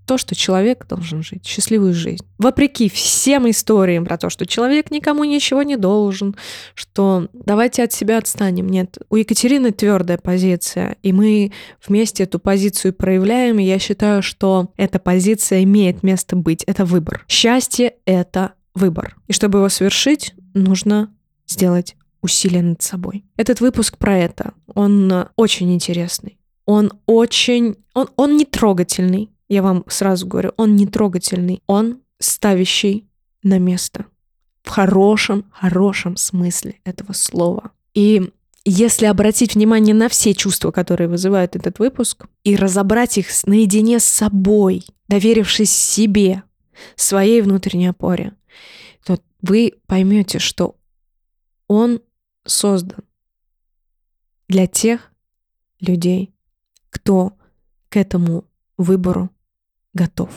[0.07, 2.25] то, что человек должен жить счастливую жизнь.
[2.39, 6.37] Вопреки всем историям про то, что человек никому ничего не должен,
[6.75, 8.69] что давайте от себя отстанем.
[8.69, 11.53] Нет, у Екатерины твердая позиция, и мы
[11.87, 16.63] вместе эту позицию проявляем, и я считаю, что эта позиция имеет место быть.
[16.65, 17.25] Это выбор.
[17.29, 19.17] Счастье— это выбор.
[19.27, 21.11] И чтобы его совершить, нужно
[21.47, 23.25] сделать усилия над собой.
[23.37, 24.53] Этот выпуск про это.
[24.75, 26.39] Он очень интересный.
[26.65, 27.77] Он очень...
[27.95, 29.31] Он, он не трогательный.
[29.49, 31.63] Я вам сразу говорю, он не трогательный.
[31.67, 33.09] Он ставящий
[33.43, 34.07] на место.
[34.63, 37.71] В хорошем, хорошем смысле этого слова.
[37.95, 38.33] И
[38.65, 44.05] если обратить внимание на все чувства, которые вызывает этот выпуск, и разобрать их наедине с
[44.05, 46.43] собой, доверившись себе,
[46.97, 48.35] своей внутренней опоре,
[49.05, 50.77] то вы поймете, что
[51.69, 52.01] он
[52.45, 53.05] создан
[54.49, 55.13] для тех
[55.81, 56.35] людей,
[56.91, 57.35] кто
[57.89, 58.45] к этому
[58.77, 59.31] выбору
[59.97, 60.31] готов.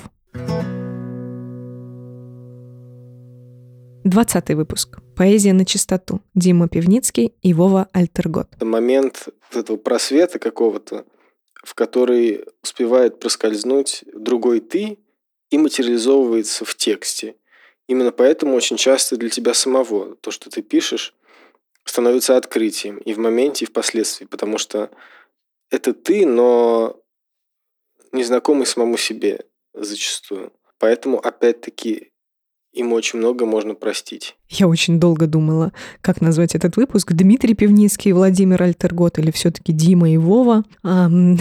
[4.05, 4.99] Двадцатый выпуск.
[5.15, 6.21] Поэзия на чистоту.
[6.33, 8.47] Дима Пивницкий и Вова Альтергот.
[8.61, 11.05] Момент этого просвета какого-то,
[11.63, 14.97] в который успевает проскользнуть другой ты
[15.51, 17.35] и материализовывается в тексте.
[17.87, 21.13] Именно поэтому очень часто для тебя самого то, что ты пишешь,
[21.83, 24.89] становится открытием и в моменте, и впоследствии, потому что
[25.69, 26.99] это ты, но
[28.11, 29.45] незнакомый самому себе
[29.83, 30.51] зачастую.
[30.79, 32.11] Поэтому, опять-таки,
[32.71, 34.35] им очень много можно простить.
[34.47, 37.11] Я очень долго думала, как назвать этот выпуск.
[37.13, 40.63] Дмитрий Пивницкий, Владимир Альтергот или все-таки Дима и Вова.
[40.83, 41.37] ну,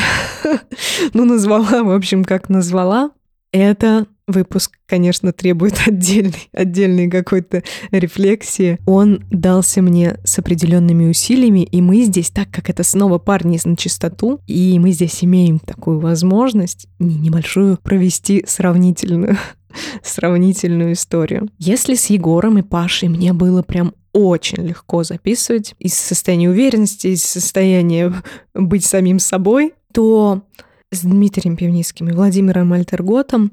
[1.12, 3.10] назвала, в общем, как назвала.
[3.52, 8.78] Это выпуск, конечно, требует отдельной, отдельной какой-то рефлексии.
[8.86, 13.76] Он дался мне с определенными усилиями, и мы здесь, так как это снова парни на
[13.76, 19.36] чистоту, и мы здесь имеем такую возможность небольшую провести сравнительную
[20.02, 21.48] сравнительную историю.
[21.58, 27.22] Если с Егором и Пашей мне было прям очень легко записывать из состояния уверенности, из
[27.22, 28.12] состояния
[28.54, 30.42] быть самим собой, то
[30.90, 33.52] с Дмитрием Пивницким и Владимиром Альтерготом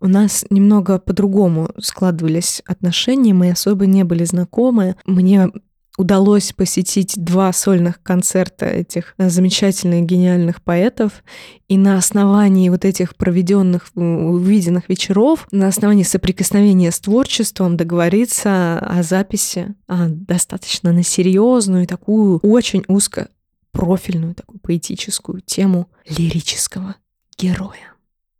[0.00, 4.96] у нас немного по-другому складывались отношения, мы особо не были знакомы.
[5.04, 5.50] Мне
[5.96, 11.24] удалось посетить два сольных концерта этих замечательных, гениальных поэтов.
[11.68, 19.02] И на основании вот этих проведенных, увиденных вечеров, на основании соприкосновения с творчеством договориться о
[19.02, 23.28] записи а, достаточно на серьезную, такую очень узко
[23.72, 26.96] профильную, такую поэтическую тему лирического
[27.38, 27.95] героя.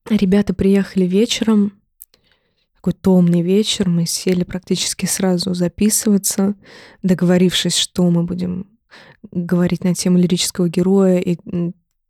[0.09, 1.73] Ребята приехали вечером,
[2.77, 6.55] такой томный вечер, мы сели практически сразу записываться,
[7.03, 8.69] договорившись, что мы будем
[9.33, 11.37] говорить на тему лирического героя и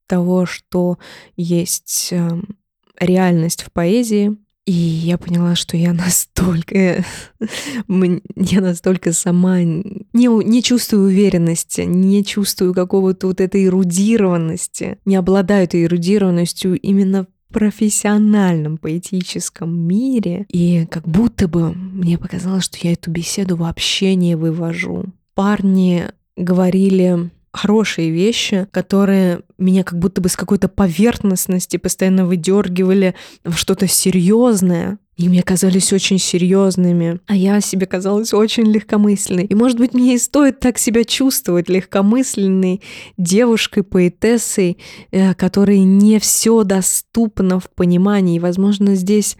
[0.07, 0.99] того, что
[1.37, 2.59] есть эм,
[3.01, 7.03] реальность в поэзии, и я поняла, что я настолько,
[7.89, 15.65] я настолько сама не, не чувствую уверенности, не чувствую какого-то вот этой эрудированности, не обладаю
[15.65, 17.27] этой эрудированностью именно
[17.57, 20.45] профессиональном поэтическом мире.
[20.51, 25.07] И как будто бы мне показалось, что я эту беседу вообще не вывожу.
[25.35, 26.05] Парни
[26.37, 33.89] говорили хорошие вещи, которые меня как будто бы с какой-то поверхностности постоянно выдергивали в что-то
[33.89, 34.99] серьезное.
[35.17, 39.47] И мне казались очень серьезными, а я себе казалась очень легкомысленной.
[39.47, 42.83] И, может быть, мне и стоит так себя чувствовать легкомысленной
[43.17, 44.77] девушкой, поэтессой,
[45.13, 48.39] э, которой не все доступно в понимании.
[48.39, 49.39] Возможно, здесь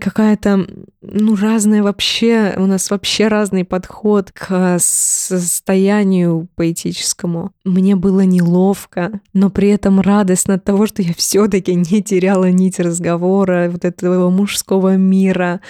[0.00, 0.66] какая-то,
[1.00, 7.52] ну, разная вообще, у нас вообще разный подход к состоянию поэтическому.
[7.64, 12.78] Мне было неловко, но при этом радостно от того, что я все-таки не теряла нить
[12.78, 15.60] разговора, вот этого мужского мира,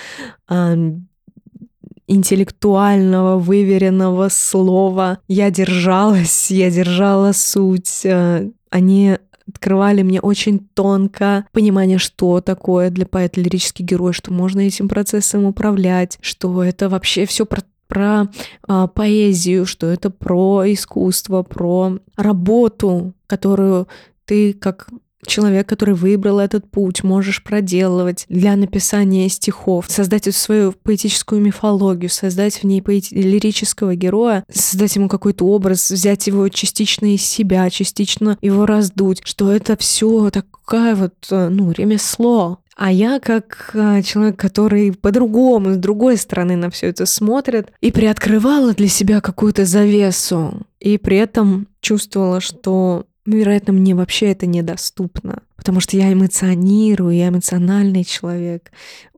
[2.08, 5.18] интеллектуального, выверенного слова.
[5.28, 8.00] Я держалась, я держала суть.
[8.04, 14.60] Э, они открывали мне очень тонко понимание, что такое для поэта лирический герой, что можно
[14.60, 18.28] этим процессом управлять, что это вообще все про про
[18.66, 23.88] а, поэзию, что это про искусство, про работу, которую
[24.26, 24.90] ты как
[25.26, 32.62] человек, который выбрал этот путь, можешь проделывать для написания стихов, создать свою поэтическую мифологию, создать
[32.62, 38.38] в ней поэти- лирического героя, создать ему какой-то образ, взять его частично из себя, частично
[38.40, 42.58] его раздуть, что это все такая вот, э, ну, ремесло.
[42.76, 47.90] А я как э, человек, который по-другому, с другой стороны на все это смотрит, и
[47.90, 53.06] приоткрывала для себя какую-то завесу, и при этом чувствовала, что
[53.36, 58.70] вероятно, мне вообще это недоступно, потому что я эмоционирую, я эмоциональный человек.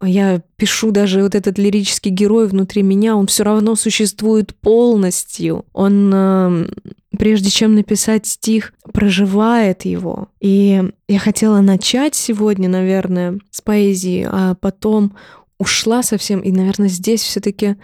[0.03, 5.65] Я пишу даже вот этот лирический герой внутри меня, он все равно существует полностью.
[5.73, 6.71] Он, эм,
[7.17, 10.29] прежде чем написать стих, проживает его.
[10.41, 15.17] И я хотела начать сегодня, наверное, с поэзии, а потом
[15.59, 16.41] ушла совсем.
[16.41, 17.77] И, наверное, здесь все-таки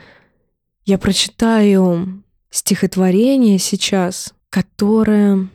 [0.84, 5.48] я прочитаю стихотворение сейчас, которое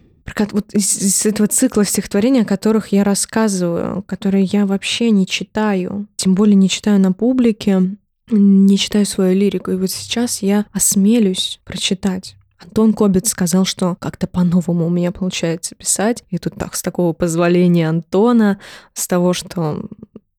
[0.52, 6.36] вот из, этого цикла стихотворений, о которых я рассказываю, которые я вообще не читаю, тем
[6.36, 7.96] более не читаю на публике,
[8.30, 9.72] не читаю свою лирику.
[9.72, 12.36] И вот сейчас я осмелюсь прочитать.
[12.64, 16.24] Антон Кобец сказал, что как-то по-новому у меня получается писать.
[16.30, 18.60] И тут так, с такого позволения Антона,
[18.94, 19.84] с того, что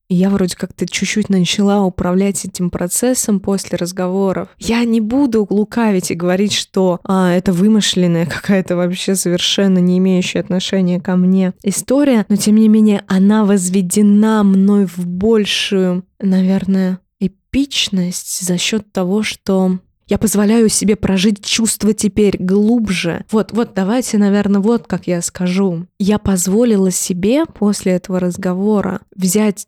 [0.09, 4.49] я вроде как-то чуть-чуть начала управлять этим процессом после разговоров.
[4.59, 10.39] Я не буду лукавить и говорить, что а, это вымышленная какая-то вообще совершенно не имеющая
[10.39, 18.45] отношения ко мне история, но тем не менее она возведена мной в большую, наверное, эпичность
[18.45, 23.23] за счет того, что я позволяю себе прожить чувство теперь глубже.
[23.31, 25.87] Вот, вот, давайте, наверное, вот как я скажу.
[25.97, 29.65] Я позволила себе после этого разговора взять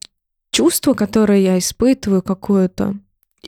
[0.56, 2.95] чувство, которое я испытываю какое-то,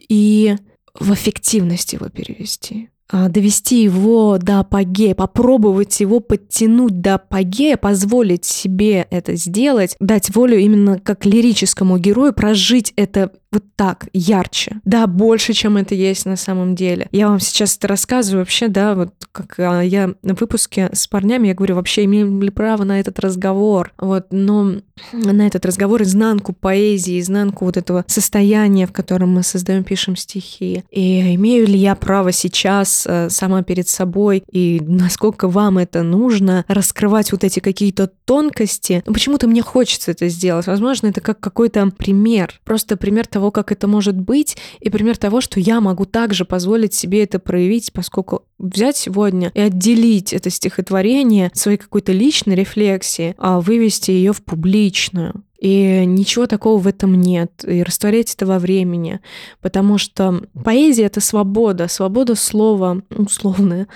[0.08, 0.56] и
[0.98, 2.90] в эффективность его перевести.
[3.10, 10.34] А, довести его до апогея, попробовать его подтянуть до апогея, позволить себе это сделать, дать
[10.36, 14.80] волю именно как лирическому герою, прожить это вот так, ярче.
[14.84, 17.08] Да, больше, чем это есть на самом деле.
[17.12, 21.48] Я вам сейчас это рассказываю вообще, да, вот как а, я на выпуске с парнями,
[21.48, 23.92] я говорю, вообще имеем ли право на этот разговор?
[23.98, 24.74] Вот, но
[25.12, 30.84] на этот разговор изнанку поэзии, изнанку вот этого состояния, в котором мы создаем, пишем стихи.
[30.90, 36.64] И имею ли я право сейчас а, сама перед собой, и насколько вам это нужно,
[36.68, 39.02] раскрывать вот эти какие-то тонкости?
[39.06, 40.66] Ну, почему-то мне хочется это сделать.
[40.66, 42.60] Возможно, это как какой-то пример.
[42.64, 46.44] Просто пример того, того, как это может быть, и пример того, что я могу также
[46.44, 53.36] позволить себе это проявить, поскольку взять сегодня и отделить это стихотворение своей какой-то личной рефлексии,
[53.38, 55.44] а вывести ее в публичную.
[55.60, 57.64] И ничего такого в этом нет.
[57.64, 59.20] И растворять это во времени.
[59.60, 61.86] Потому что поэзия— это свобода.
[61.88, 63.86] Свобода слова условная.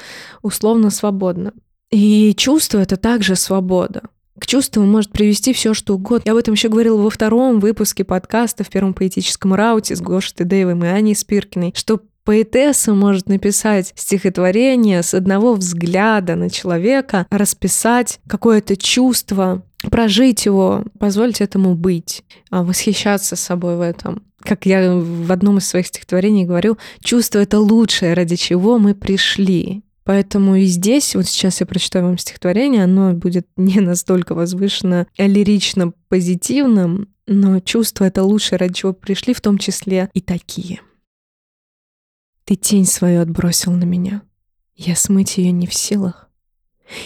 [0.42, 1.52] Условно свободна.
[1.90, 4.02] И чувство— это также свобода.
[4.42, 6.24] К чувствам может привести все, что угодно.
[6.26, 10.34] Я об этом еще говорила во втором выпуске подкаста в первом поэтическом рауте с Гошей
[10.38, 18.18] Тедеевым и Аней Спиркиной, что Поэтесса может написать стихотворение с одного взгляда на человека, расписать
[18.26, 19.62] какое-то чувство,
[19.92, 24.24] прожить его, позволить этому быть, а восхищаться собой в этом.
[24.40, 29.82] Как я в одном из своих стихотворений говорю, чувство— это лучшее, ради чего мы пришли.
[30.04, 35.26] Поэтому и здесь, вот сейчас я прочитаю вам стихотворение, оно будет не настолько возвышенно, а
[35.26, 40.80] лирично позитивным, но чувство это лучшее, ради чего пришли, в том числе и такие.
[42.44, 44.22] Ты тень свою отбросил на меня.
[44.74, 46.28] Я смыть ее не в силах.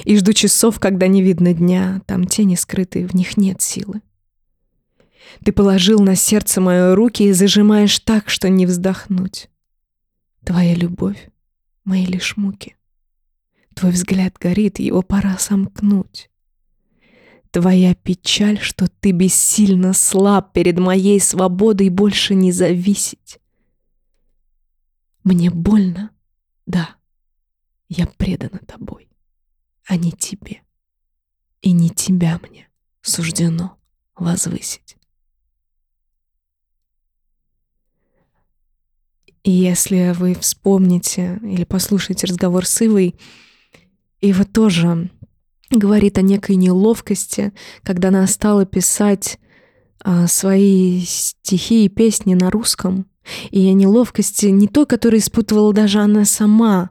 [0.05, 4.01] И жду часов, когда не видно дня, там тени скрытые, в них нет силы.
[5.45, 9.51] Ты положил на сердце мое руки и зажимаешь так, что не вздохнуть.
[10.45, 11.29] Твоя любовь—
[11.85, 12.76] мои лишь муки.
[13.77, 16.31] Твой взгляд горит, его пора сомкнуть.
[17.51, 23.39] Твоя печаль, что ты бессильно слаб перед моей свободой больше не зависеть.
[25.25, 26.11] Мне больно,
[26.65, 26.97] да,
[27.91, 29.11] я предана тобой,
[29.85, 30.63] а не тебе.
[31.61, 32.71] И не тебя мне
[33.03, 33.77] суждено
[34.15, 34.97] возвысить.
[39.45, 43.15] Если вы вспомните или послушаете разговор с Ивой,
[44.21, 45.11] Ива тоже
[45.71, 47.53] говорит о некой неловкости,
[47.83, 49.39] когда она стала писать
[50.01, 53.07] а, свои стихи и песни на русском.
[53.51, 56.91] И о неловкости не той, которую испытывала даже она сама,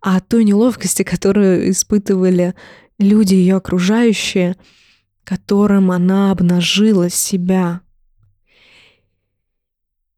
[0.00, 2.54] а той неловкости, которую испытывали
[2.98, 4.56] люди ее окружающие,
[5.22, 7.82] которым она обнажила себя.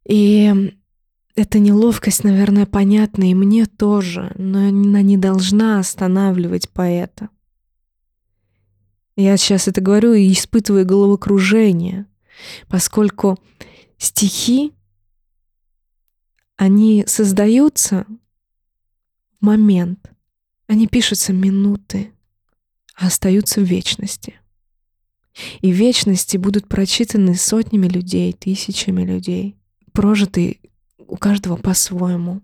[0.07, 0.73] И
[1.39, 7.29] эта неловкость, наверное, понятна и мне тоже, но она не должна останавливать поэта.
[9.17, 12.07] Я сейчас это говорю и испытываю головокружение,
[12.69, 13.39] поскольку
[13.97, 14.73] стихи,
[16.57, 18.07] они создаются
[19.41, 20.13] в момент,
[20.67, 22.13] они пишутся минуты,
[22.95, 24.41] а остаются в вечности.
[25.61, 29.57] И вечности будут прочитаны сотнями людей, тысячами людей,
[29.93, 30.61] прожиты
[31.09, 32.43] у каждого по-своему.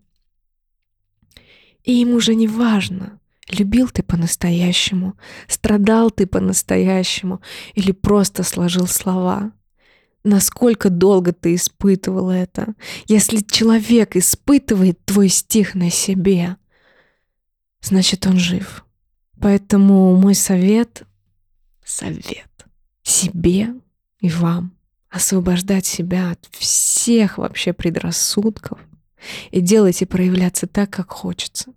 [1.85, 7.41] И им уже не важно, любил ты по-настоящему, страдал ты по-настоящему
[7.75, 9.53] или просто сложил слова.
[10.25, 12.75] Насколько долго ты испытывал это?
[13.07, 16.57] Если человек испытывает твой стих на себе,
[17.83, 18.87] значит он жив.
[19.39, 21.03] Поэтому мой совет,
[21.85, 22.49] совет
[23.03, 23.75] себе
[24.21, 24.74] и вам
[25.15, 28.81] освобождать себя от всех вообще предрассудков
[29.53, 31.73] и делать и проявляться так, как хочется.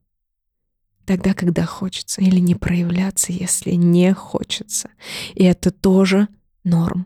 [1.06, 4.90] Тогда, когда хочется, или не проявляться, если не хочется.
[5.36, 6.28] И это тоже
[6.64, 7.06] норм.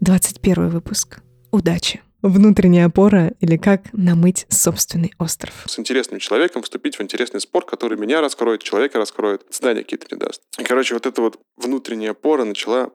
[0.00, 1.22] Двадцать первый выпуск.
[1.52, 2.02] Удачи!
[2.28, 5.52] Внутренняя опора или как намыть собственный остров.
[5.66, 10.18] С интересным человеком вступить в интересный спор, который меня раскроет, человека раскроет, знания какие-то мне
[10.18, 10.42] даст.
[10.58, 12.90] И, короче, вот эта вот внутренняя опора начала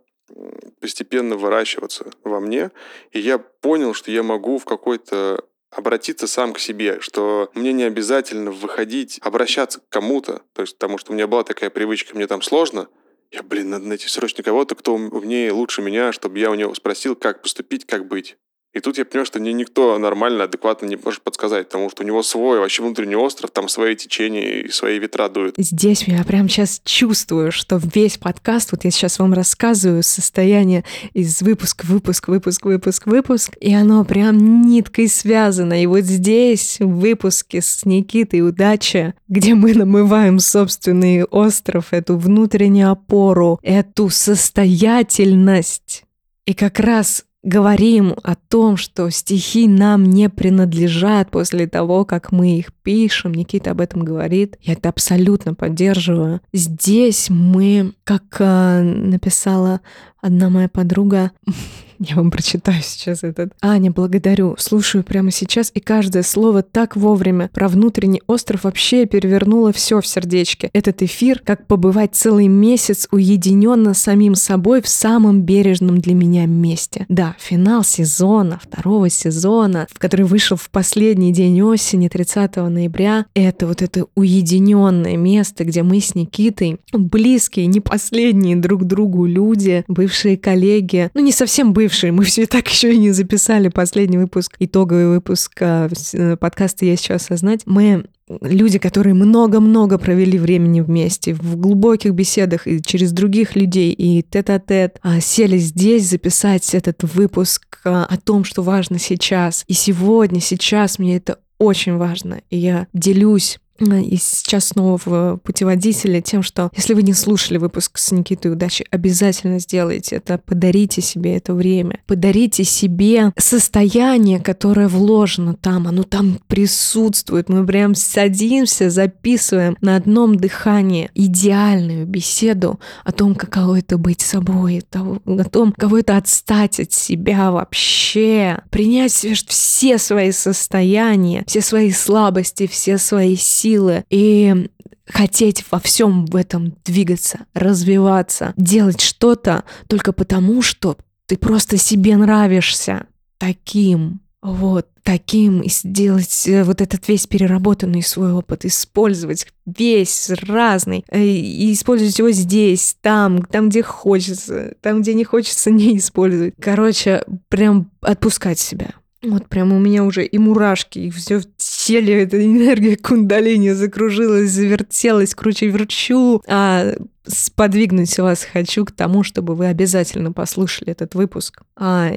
[0.82, 2.72] постепенно выращиваться во мне,
[3.12, 7.84] и я понял, что я могу в какой-то обратиться сам к себе, что мне не
[7.84, 12.26] обязательно выходить, обращаться к кому-то, то есть потому что у меня была такая привычка, мне
[12.28, 12.88] там сложно,
[13.32, 17.16] я, блин, надо найти срочно кого-то, кто умнее, лучше меня, чтобы я у него спросил,
[17.16, 18.38] как поступить, как быть.
[18.72, 22.06] И тут я понял, что мне никто нормально, адекватно не может подсказать, потому что у
[22.06, 25.56] него свой вообще внутренний остров, там свои течения и свои ветра дуют.
[25.58, 31.42] Здесь я прям сейчас чувствую, что весь подкаст, вот я сейчас вам рассказываю состояние из
[31.42, 35.82] выпуск, выпуск, выпуск, выпуск, выпуск, и оно прям ниткой связано.
[35.82, 42.92] И вот здесь, в выпуске с Никитой «Удача», где мы намываем собственный остров, эту внутреннюю
[42.92, 46.04] опору, эту состоятельность,
[46.46, 52.58] и как раз говорим о том, что стихи нам не принадлежат после того, как мы
[52.58, 53.34] их пишем.
[53.34, 54.58] Никита об этом говорит.
[54.62, 56.42] Я это абсолютно поддерживаю.
[56.54, 59.82] Здесь мы, как э, написала
[60.22, 61.32] одна моя подруга,
[62.10, 63.52] Я вам прочитаю сейчас этот.
[63.62, 64.56] Аня, благодарю.
[64.58, 67.50] Слушаю прямо сейчас, и каждое слово так вовремя.
[67.54, 70.70] Про внутренний остров вообще перевернуло все в сердечке.
[70.74, 77.06] Этот эфир, как побывать целый месяц уединенно самим собой в самом бережном для меня месте.
[77.10, 83.26] Да, финал сезона, второго сезона, в который вышел в последний день осени, 30 ноября.
[83.34, 89.84] Это вот это уединенное место, где мы с Никитой близкие, не последние друг другу люди,
[89.88, 92.12] бывшие коллеги, ну не совсем бывшие, бывшие.
[92.12, 97.06] Мы все так еще и не записали последний выпуск, итоговый выпуск а, э, подкаста «Есть
[97.06, 97.62] что осознать».
[97.66, 98.06] Мы
[98.42, 105.00] люди, которые много-много провели времени вместе, в глубоких беседах и через других людей, и тет-а-тет,
[105.04, 109.64] -тет, сели здесь записать этот выпуск а, о том, что важно сейчас.
[109.68, 112.42] И сегодня, сейчас мне это очень важно.
[112.52, 117.98] И я делюсь и сейчас снова в путеводителе тем, что если вы не слушали выпуск
[117.98, 125.54] с Никитой Удачи, обязательно сделайте это, подарите себе это время, подарите себе состояние, которое вложено
[125.54, 133.36] там, оно там присутствует, мы прям садимся, записываем на одном дыхании идеальную беседу о том,
[133.36, 139.14] каково это быть собой, о том, каково это отстать от себя вообще, принять
[139.48, 143.69] все свои состояния, все свои слабости, все свои силы
[144.10, 144.70] и
[145.06, 152.16] хотеть во всем в этом двигаться, развиваться, делать что-то только потому, что ты просто себе
[152.18, 153.08] нравишься
[153.38, 161.04] таким, вот, таким, и сделать э, вот этот весь переработанный свой опыт, использовать весь разный,
[161.10, 166.54] э, и использовать его здесь, там, там, где хочется, там, где не хочется, не использовать.
[166.60, 168.92] Короче, прям отпускать себя.
[169.22, 171.42] Вот прям у меня уже и мурашки, и все
[171.90, 176.44] теле, эта энергия кундалини закружилась, завертелась, круче верчу.
[176.48, 176.94] А
[177.26, 181.64] сподвигнуть вас хочу к тому, чтобы вы обязательно послушали этот выпуск.
[181.76, 182.12] А,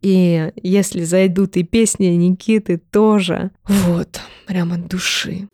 [0.00, 3.50] и если зайдут и песни Никиты тоже.
[3.66, 5.46] Вот, прям от души.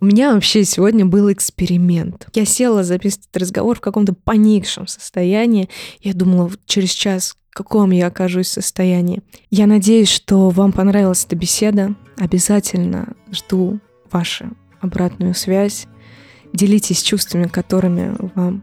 [0.00, 2.26] У меня вообще сегодня был эксперимент.
[2.34, 5.68] Я села записывать разговор в каком-то поникшем состоянии.
[6.00, 9.22] Я думала, через час каком я окажусь состоянии.
[9.50, 11.94] Я надеюсь, что вам понравилась эта беседа.
[12.16, 13.78] Обязательно жду
[14.10, 14.46] вашу
[14.80, 15.86] обратную связь.
[16.52, 18.62] Делитесь чувствами, которыми вам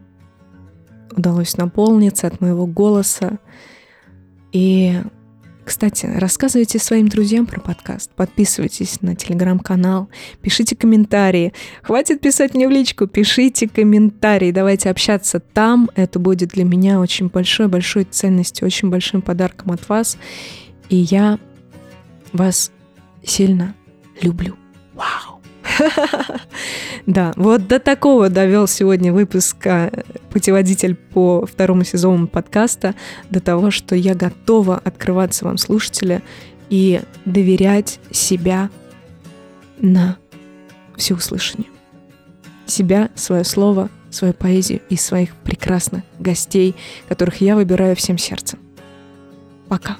[1.16, 3.38] удалось наполниться от моего голоса.
[4.52, 5.00] И
[5.70, 10.08] кстати, рассказывайте своим друзьям про подкаст, подписывайтесь на телеграм-канал,
[10.42, 11.52] пишите комментарии.
[11.82, 15.88] Хватит писать мне в личку, пишите комментарии, давайте общаться там.
[15.94, 20.18] Это будет для меня очень большой-большой ценностью, очень большим подарком от вас.
[20.88, 21.38] И я
[22.32, 22.72] вас
[23.22, 23.76] сильно
[24.20, 24.56] люблю.
[24.94, 25.29] Вау!
[27.06, 29.66] Да, вот до такого довел сегодня выпуск
[30.30, 32.94] путеводитель по второму сезону подкаста,
[33.30, 36.22] до того, что я готова открываться вам, слушатели,
[36.68, 38.70] и доверять себя
[39.78, 40.18] на
[40.96, 41.68] всеуслышание.
[42.66, 46.76] Себя, свое слово, свою поэзию и своих прекрасных гостей,
[47.08, 48.58] которых я выбираю всем сердцем.
[49.68, 49.98] Пока.